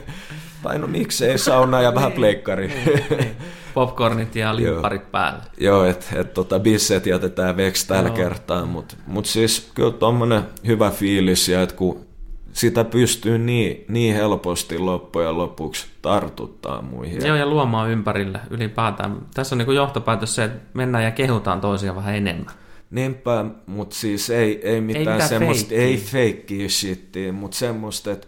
tai 0.63 0.79
no 0.79 0.87
miksei 0.87 1.39
sauna 1.39 1.83
ja 1.83 1.95
vähän 1.95 2.13
pleikkari. 2.13 2.67
Niin, 2.69 3.05
niin. 3.11 3.37
Popcornit 3.75 4.37
ja 4.37 4.57
limpparit 4.57 5.11
päälle. 5.11 5.43
Joo, 5.59 5.85
että 5.85 6.07
et, 6.15 6.35
tota, 6.35 6.59
bisset 6.59 7.07
jätetään 7.07 7.57
veksi 7.57 7.89
tällä 7.89 8.11
kertaa, 8.11 8.67
mutta 8.67 8.95
mut 9.07 9.27
siis 9.27 9.71
kyllä 9.75 9.93
tuommoinen 9.93 10.43
hyvä 10.67 10.91
fiilis 10.91 11.49
ja 11.49 11.63
että 11.63 11.77
kun 11.77 12.12
sitä 12.53 12.85
pystyy 12.85 13.39
niin, 13.39 13.85
niin 13.89 14.15
helposti 14.15 14.79
loppujen 14.79 15.39
lopuksi 15.39 15.87
tartuttaa 16.03 16.83
muihin. 16.83 17.27
Joo, 17.27 17.37
ja 17.37 17.47
luomaan 17.47 17.91
ympärille 17.91 18.41
ylipäätään. 18.51 19.17
Tässä 19.35 19.55
on 19.55 19.59
niin 19.59 19.75
johtopäätös 19.75 20.35
se, 20.35 20.45
että 20.45 20.61
mennään 20.75 21.05
ja 21.05 21.11
kehutaan 21.11 21.61
toisia 21.61 21.97
vähän 21.97 22.15
enemmän. 22.15 22.55
Niinpä, 22.91 23.45
mutta 23.67 23.97
siis 23.97 24.31
ei, 24.31 24.69
ei 24.69 24.81
mitään, 24.81 25.07
ei 25.07 25.13
mitään 25.13 25.29
semmoista, 25.29 25.69
feikkiä. 25.69 25.87
ei 25.87 25.97
feikkiä 25.97 26.69
shittiä, 26.69 27.33
mutta 27.33 27.57
semmoista, 27.57 28.13
että 28.13 28.27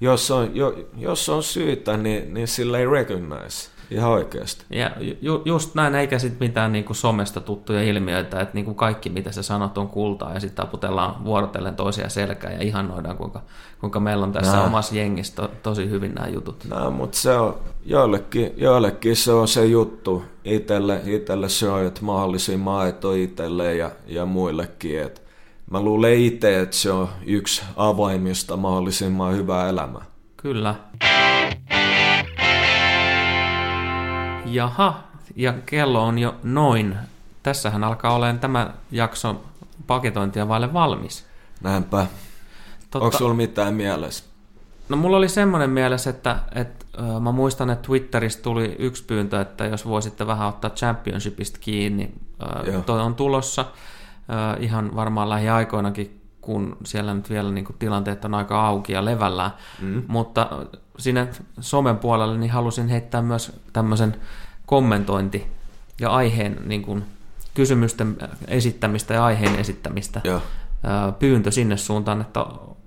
jos 0.00 0.30
on, 0.30 0.56
jo, 0.56 0.88
jos 0.96 1.28
on 1.28 1.42
syytä, 1.42 1.96
niin, 1.96 2.34
niin 2.34 2.48
sillä 2.48 2.78
ei 2.78 2.86
recognize. 2.86 3.74
Ihan 3.90 4.10
oikeasti. 4.10 4.64
Ja 4.70 4.90
ju, 5.20 5.42
just 5.44 5.74
näin, 5.74 5.94
eikä 5.94 6.18
sitten 6.18 6.48
mitään 6.48 6.72
niinku 6.72 6.94
somesta 6.94 7.40
tuttuja 7.40 7.82
ilmiöitä, 7.82 8.40
että 8.40 8.54
niinku 8.54 8.74
kaikki 8.74 9.10
mitä 9.10 9.32
sä 9.32 9.42
sanot 9.42 9.78
on 9.78 9.88
kultaa 9.88 10.34
ja 10.34 10.40
sitten 10.40 10.56
taputellaan 10.64 11.24
vuorotellen 11.24 11.76
toisia 11.76 12.08
selkää 12.08 12.52
ja 12.52 12.62
ihannoidaan 12.62 13.16
kuinka, 13.16 13.42
kuinka 13.80 14.00
meillä 14.00 14.24
on 14.24 14.32
tässä 14.32 14.52
Nää. 14.52 14.64
omassa 14.64 14.94
jengissä 14.94 15.34
to, 15.34 15.50
tosi 15.62 15.90
hyvin 15.90 16.14
nämä 16.14 16.28
jutut. 16.28 16.64
No, 16.68 16.90
mutta 16.90 17.18
se 17.18 17.36
on, 17.36 17.58
joillekin, 17.84 18.52
joillekin 18.56 19.16
se 19.16 19.32
on 19.32 19.48
se 19.48 19.66
juttu. 19.66 20.24
Itelle, 20.44 21.00
itelle 21.04 21.48
se 21.48 21.68
on, 21.68 21.86
että 21.86 22.04
mahdollisimman 22.04 22.80
aito 22.80 23.12
itselle 23.12 23.74
ja, 23.74 23.90
ja 24.06 24.26
muillekin. 24.26 25.00
Et 25.02 25.23
mä 25.70 25.80
luulen 25.80 26.18
itse, 26.18 26.60
että 26.60 26.76
se 26.76 26.92
on 26.92 27.08
yksi 27.26 27.62
avaimista 27.76 28.56
mahdollisimman 28.56 29.34
hyvää 29.34 29.68
elämää. 29.68 30.04
Kyllä. 30.36 30.74
Jaha, 34.46 35.02
ja 35.36 35.54
kello 35.66 36.04
on 36.04 36.18
jo 36.18 36.34
noin. 36.42 36.96
Tässähän 37.42 37.84
alkaa 37.84 38.14
olemaan 38.14 38.38
tämä 38.38 38.70
jakso 38.90 39.44
paketointia 39.86 40.48
vaille 40.48 40.72
valmis. 40.72 41.24
Näinpä. 41.60 42.06
Totta, 42.90 43.04
Onko 43.04 43.18
sulla 43.18 43.34
mitään 43.34 43.74
mielessä? 43.74 44.24
No 44.88 44.96
mulla 44.96 45.16
oli 45.16 45.28
semmoinen 45.28 45.70
mielessä, 45.70 46.10
että, 46.10 46.38
että 46.54 46.84
äh, 46.98 47.20
mä 47.20 47.32
muistan, 47.32 47.70
että 47.70 47.86
Twitteristä 47.86 48.42
tuli 48.42 48.76
yksi 48.78 49.04
pyyntö, 49.04 49.40
että 49.40 49.66
jos 49.66 49.86
voisitte 49.86 50.26
vähän 50.26 50.48
ottaa 50.48 50.70
Championshipista 50.70 51.58
kiinni. 51.60 52.12
Äh, 52.42 52.84
toi 52.86 53.00
on 53.00 53.14
tulossa 53.14 53.64
ihan 54.60 54.96
varmaan 54.96 55.28
lähiaikoinakin, 55.28 56.20
kun 56.40 56.76
siellä 56.84 57.14
nyt 57.14 57.30
vielä 57.30 57.50
niin 57.50 57.64
kuin, 57.64 57.76
tilanteet 57.78 58.24
on 58.24 58.34
aika 58.34 58.66
auki 58.66 58.92
ja 58.92 59.04
levällään. 59.04 59.50
Mm. 59.80 60.02
Mutta 60.06 60.50
sinne 60.98 61.28
somen 61.60 61.96
puolelle 61.96 62.38
niin 62.38 62.50
halusin 62.50 62.88
heittää 62.88 63.22
myös 63.22 63.60
tämmöisen 63.72 64.16
kommentointi 64.66 65.46
ja 66.00 66.10
aiheen 66.10 66.58
niin 66.66 66.82
kuin, 66.82 67.04
kysymysten 67.54 68.16
esittämistä 68.48 69.14
ja 69.14 69.24
aiheen 69.24 69.56
esittämistä 69.56 70.20
Joo. 70.24 70.40
pyyntö 71.18 71.50
sinne 71.50 71.76
suuntaan, 71.76 72.20
että 72.20 72.46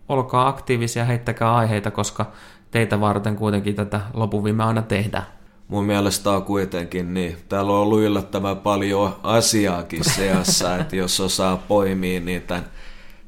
olkaa 0.09 0.47
aktiivisia, 0.47 1.05
heittäkää 1.05 1.55
aiheita, 1.55 1.91
koska 1.91 2.31
teitä 2.71 2.99
varten 2.99 3.35
kuitenkin 3.35 3.75
tätä 3.75 4.01
lopuvimme 4.13 4.63
aina 4.63 4.81
tehdään. 4.81 5.23
Mun 5.67 5.85
mielestä 5.85 6.31
on 6.31 6.43
kuitenkin 6.43 7.13
niin. 7.13 7.37
Täällä 7.49 7.71
on 7.71 7.77
ollut 7.77 7.99
yllättävän 7.99 8.57
paljon 8.57 9.15
asiaakin 9.23 10.03
seassa, 10.03 10.75
että 10.75 10.95
jos 10.95 11.19
osaa 11.19 11.57
poimia 11.57 12.19
niin 12.19 12.41
tämän, 12.41 12.65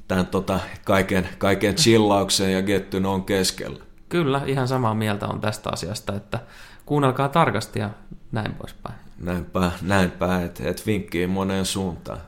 tämän 0.07 0.27
tota, 0.27 0.59
kaiken, 0.85 1.29
kaiken 1.37 1.75
chillauksen 1.75 2.53
ja 2.53 2.61
gettyn 2.61 3.05
on 3.05 3.23
keskellä. 3.23 3.83
Kyllä, 4.09 4.41
ihan 4.45 4.67
samaa 4.67 4.93
mieltä 4.93 5.27
on 5.27 5.41
tästä 5.41 5.69
asiasta, 5.73 6.15
että 6.15 6.39
kuunnelkaa 6.85 7.29
tarkasti 7.29 7.79
ja 7.79 7.89
näin 8.31 8.53
poispäin. 8.53 8.95
näinpä, 9.17 9.71
näinpä 9.81 10.41
että 10.41 10.69
et 10.69 10.85
vinkkii 10.85 11.27
moneen 11.27 11.65
suuntaan. 11.65 12.19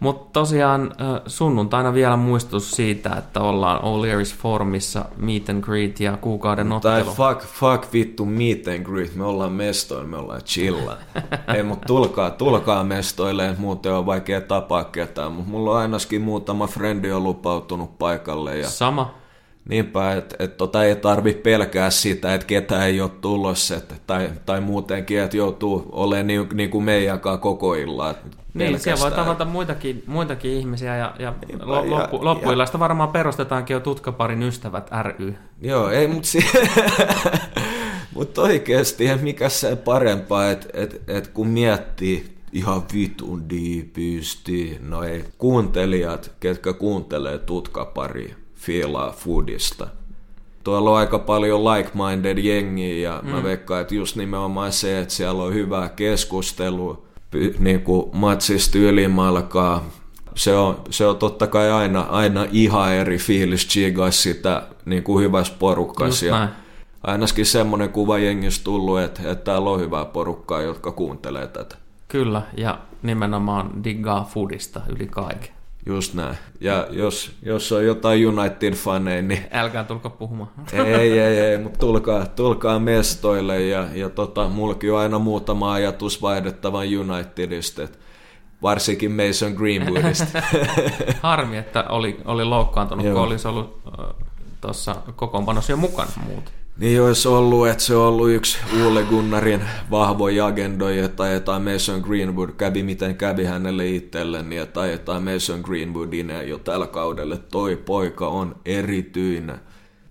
Mutta 0.00 0.40
tosiaan 0.40 0.94
sunnuntaina 1.26 1.94
vielä 1.94 2.16
muistutus 2.16 2.70
siitä, 2.70 3.16
että 3.16 3.40
ollaan 3.40 3.80
O'Leary's 3.80 4.36
Forumissa 4.36 5.04
meet 5.16 5.48
and 5.48 5.62
greet 5.64 6.00
ja 6.00 6.16
kuukauden 6.16 6.72
ottelu. 6.72 7.04
Tai 7.04 7.14
fuck, 7.14 7.46
fuck 7.46 7.92
vittu 7.92 8.26
meet 8.26 8.68
and 8.68 8.84
greet, 8.84 9.14
me 9.14 9.24
ollaan 9.24 9.52
mestoilla, 9.52 10.08
me 10.08 10.16
ollaan 10.16 10.42
chilla. 10.44 10.96
Ei 11.56 11.62
mut 11.62 11.80
tulkaa, 11.80 12.30
tulkaa 12.30 12.84
mestoille, 12.84 13.54
muuten 13.58 13.92
on 13.92 14.06
vaikea 14.06 14.40
tapaa 14.40 14.84
ketään, 14.84 15.32
mutta 15.32 15.50
mulla 15.50 15.70
on 15.70 15.78
ainakin 15.78 16.22
muutama 16.22 16.66
frendi 16.66 17.12
on 17.12 17.22
lupautunut 17.22 17.98
paikalle. 17.98 18.58
Ja... 18.58 18.68
Sama. 18.68 19.14
Niinpä, 19.68 20.12
että 20.12 20.36
et 20.38 20.56
tota 20.56 20.84
ei 20.84 20.96
tarvi 20.96 21.34
pelkää 21.34 21.90
sitä, 21.90 22.34
että 22.34 22.46
ketään 22.46 22.86
ei 22.86 23.00
ole 23.00 23.10
tulossa, 23.20 23.76
et, 23.76 24.02
tai, 24.06 24.30
tai 24.46 24.60
muutenkin, 24.60 25.20
että 25.20 25.36
joutuu 25.36 25.88
olemaan 25.92 26.26
niin, 26.26 26.48
niin 26.54 26.70
kuin 26.70 26.84
meidänkaan 26.84 27.38
koko 27.38 27.74
illan. 27.74 28.14
Niin, 28.54 28.80
siellä 28.80 29.00
voi 29.00 29.10
tavata 29.10 29.44
muitakin, 29.44 30.02
muitakin 30.06 30.50
ihmisiä 30.50 30.96
ja, 30.96 31.14
ja, 31.18 31.34
loppu, 31.62 32.24
loppuillasta 32.24 32.78
varmaan 32.78 33.08
perustetaankin 33.08 33.74
jo 33.74 33.80
Tutkaparin 33.80 34.42
ystävät 34.42 34.90
ry. 35.02 35.34
Joo, 35.60 35.90
ei, 35.90 36.08
mutta 36.08 36.28
si- 36.28 36.46
mut 38.14 38.38
oikeasti 38.38 39.04
mikä 39.20 39.48
se 39.48 39.76
parempaa, 39.76 40.50
että 40.50 40.68
et, 40.72 41.02
et 41.08 41.28
kun 41.28 41.46
miettii 41.46 42.38
ihan 42.52 42.82
vitun 42.94 43.50
diipisti, 43.50 44.78
no 44.80 45.02
ei, 45.02 45.24
kuuntelijat, 45.38 46.30
ketkä 46.40 46.72
kuuntelee 46.72 47.38
Tutkaparia, 47.38 48.34
fiilaa 48.58 49.10
foodista. 49.10 49.86
Tuolla 50.64 50.90
on 50.90 50.96
aika 50.96 51.18
paljon 51.18 51.64
like-minded 51.64 52.38
jengiä 52.38 53.10
ja 53.10 53.20
mm. 53.24 53.30
mä 53.30 53.42
veikkaan, 53.42 53.80
että 53.80 53.94
just 53.94 54.16
nimenomaan 54.16 54.72
se, 54.72 55.00
että 55.00 55.14
siellä 55.14 55.42
on 55.42 55.54
hyvää 55.54 55.88
keskustelua, 55.88 57.02
niin 57.58 57.80
kuin 57.80 58.10
matsista 58.12 58.78
ylimalkaa. 58.78 59.84
Se 60.34 60.56
on, 60.56 60.80
se 60.90 61.06
on 61.06 61.16
totta 61.16 61.46
kai 61.46 61.70
aina, 61.70 62.00
aina 62.00 62.46
ihan 62.52 62.92
eri 62.92 63.18
fiilis 63.18 63.68
chigas 63.68 64.22
sitä 64.22 64.62
niin 64.84 65.02
kuin 65.02 65.24
hyvässä 65.24 65.54
porukassa. 65.58 66.26
Ja 66.26 66.48
ainakin 67.02 67.46
semmoinen 67.46 67.88
kuva 67.88 68.18
jengissä 68.18 68.64
tullut, 68.64 69.00
että, 69.00 69.30
että 69.30 69.44
täällä 69.44 69.70
on 69.70 69.80
hyvää 69.80 70.04
porukkaa, 70.04 70.62
jotka 70.62 70.92
kuuntelee 70.92 71.46
tätä. 71.46 71.76
Kyllä, 72.08 72.42
ja 72.56 72.78
nimenomaan 73.02 73.84
diggaa 73.84 74.24
foodista 74.34 74.80
yli 74.88 75.06
kaiken. 75.06 75.57
Just 75.88 76.14
näin. 76.14 76.36
Ja 76.60 76.86
jos, 76.90 77.30
jos 77.42 77.72
on 77.72 77.86
jotain 77.86 78.26
United-faneja, 78.26 79.22
niin... 79.22 79.44
Älkää 79.52 79.84
tulko 79.84 80.10
puhumaan. 80.10 80.50
ei, 80.72 80.94
ei, 81.20 81.38
ei, 81.40 81.58
mutta 81.58 81.78
tulkaa, 81.78 82.26
tulkaa 82.26 82.78
mestoille 82.78 83.62
ja, 83.62 83.88
ja 83.94 84.10
tota, 84.10 84.48
mullakin 84.48 84.92
on 84.92 84.98
aina 84.98 85.18
muutama 85.18 85.72
ajatus 85.72 86.22
vaihdettavan 86.22 86.86
Unitedista, 86.98 87.88
varsinkin 88.62 89.12
Mason 89.12 89.52
Greenwoodista. 89.52 90.42
Harmi, 91.22 91.56
että 91.56 91.84
oli, 91.88 92.20
oli 92.24 92.44
loukkaantunut, 92.44 93.04
Joo. 93.04 93.14
kun 93.14 93.22
olisi 93.22 93.48
ollut 93.48 93.82
tuossa 94.60 94.96
kokoonpanossa 95.16 95.72
jo 95.72 95.76
mukana 95.76 96.10
muuten. 96.26 96.57
Niin 96.78 97.02
olisi 97.02 97.28
ollut, 97.28 97.68
että 97.68 97.84
se 97.84 97.96
on 97.96 98.06
ollut 98.06 98.30
yksi 98.30 98.58
Ulle 98.86 99.02
Gunnarin 99.02 99.62
vahvoja 99.90 100.46
agendoja, 100.46 101.04
että 101.04 101.22
ajetaan 101.22 101.62
Mason 101.62 102.00
Greenwood, 102.00 102.50
kävi 102.50 102.82
miten 102.82 103.16
kävi 103.16 103.44
hänelle 103.44 103.86
itselle, 103.86 104.42
niin 104.42 104.62
että 104.62 104.80
ajetaan 104.80 105.22
Mason 105.22 105.60
Greenwoodin 105.60 106.32
jo 106.46 106.58
tällä 106.58 106.86
kaudella. 106.86 107.36
Toi 107.36 107.76
poika 107.76 108.28
on 108.28 108.56
erityinen. 108.64 109.60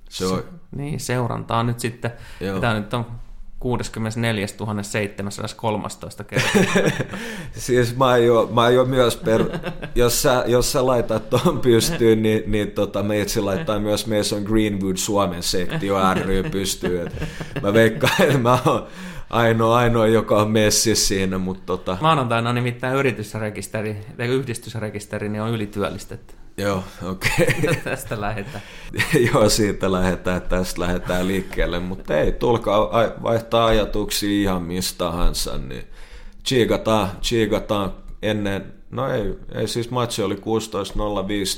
Se 0.10 0.26
on... 0.26 0.44
Niin, 0.76 1.00
seurantaa 1.00 1.64
nyt 1.64 1.80
sitten. 1.80 2.12
Joo. 2.42 2.60
Tämä 2.60 2.74
nyt 2.74 2.94
on 2.94 3.06
64 3.60 4.48
713 4.82 6.24
kertaa. 6.24 6.62
siis 7.54 7.98
mä 7.98 8.06
aion, 8.06 8.54
mä 8.54 8.62
aion 8.62 8.90
myös, 8.90 9.16
per, 9.16 9.46
jos, 9.96 10.22
sä, 10.22 10.44
jos 10.48 10.72
sä 10.72 10.86
laitat 10.86 11.30
tuon 11.30 11.60
pystyyn, 11.60 12.24
niin, 12.24 12.44
niin 12.52 12.72
tota, 12.72 13.04
me 13.04 13.20
itse 13.20 13.42
laittaa 13.42 13.80
myös 13.80 14.08
Mason 14.08 14.44
Greenwood 14.44 14.98
Suomen 14.98 15.44
sektio 15.44 15.98
ry 16.14 16.44
pystyyn. 16.44 17.12
mä 17.62 17.74
veikkaan, 17.74 18.14
että 18.20 18.38
mä 18.38 18.60
oon 18.66 18.88
ainoa, 19.30 19.78
ainoa, 19.78 20.08
joka 20.08 20.42
on 20.42 20.52
messi 20.52 20.96
siinä. 20.96 21.38
Mutta 21.38 21.64
tota... 21.66 21.98
Maanantaina 22.02 22.50
on 22.50 22.56
nimittäin 22.56 22.96
yritysrekisteri, 22.96 23.98
tai 24.18 24.28
yhdistysrekisteri, 24.28 25.30
niin 25.30 25.42
on 25.42 25.52
ylityöllistetty. 25.52 26.34
Joo, 26.58 26.84
okei. 27.04 27.32
Okay. 27.60 27.76
tästä 27.84 28.22
lähdetään. 28.22 28.64
Joo, 29.34 29.50
siitä 29.50 29.92
lähdetään, 29.92 30.42
tästä 30.42 30.82
lähdetään 30.82 31.28
liikkeelle, 31.28 31.80
mutta 31.80 32.18
ei, 32.18 32.32
tulkaa 32.32 32.92
vaihtaa 33.24 33.66
ajatuksia 33.66 34.42
ihan 34.42 34.64
mistä 34.64 34.98
tahansa, 34.98 35.58
niin 35.58 35.84
chiikataan, 36.46 37.10
chiikataan 37.22 37.94
ennen, 38.22 38.74
no 38.92 39.12
ei, 39.12 39.34
ei 39.56 39.68
siis 39.68 39.90
matchi 39.92 40.22
oli 40.22 40.36
16.05, 40.36 40.42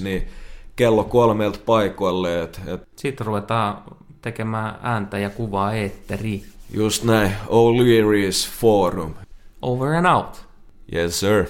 niin 0.04 0.28
kello 0.76 1.04
kolmelta 1.04 1.60
paikoille. 1.66 2.42
Et, 2.42 2.62
et... 2.68 2.82
Sitten 2.96 3.28
ruvetaan 3.28 3.84
tekemään 4.22 4.80
ääntä 4.82 5.20
ja 5.20 5.30
kuvaa 5.30 5.74
eetteri. 5.74 6.44
Just 6.74 7.04
näin, 7.04 7.32
O'Leary's 7.46 8.50
Forum. 8.60 9.14
Over 9.62 9.94
and 9.94 10.06
out. 10.06 10.46
Yes, 10.94 11.20
sir. 11.20 11.46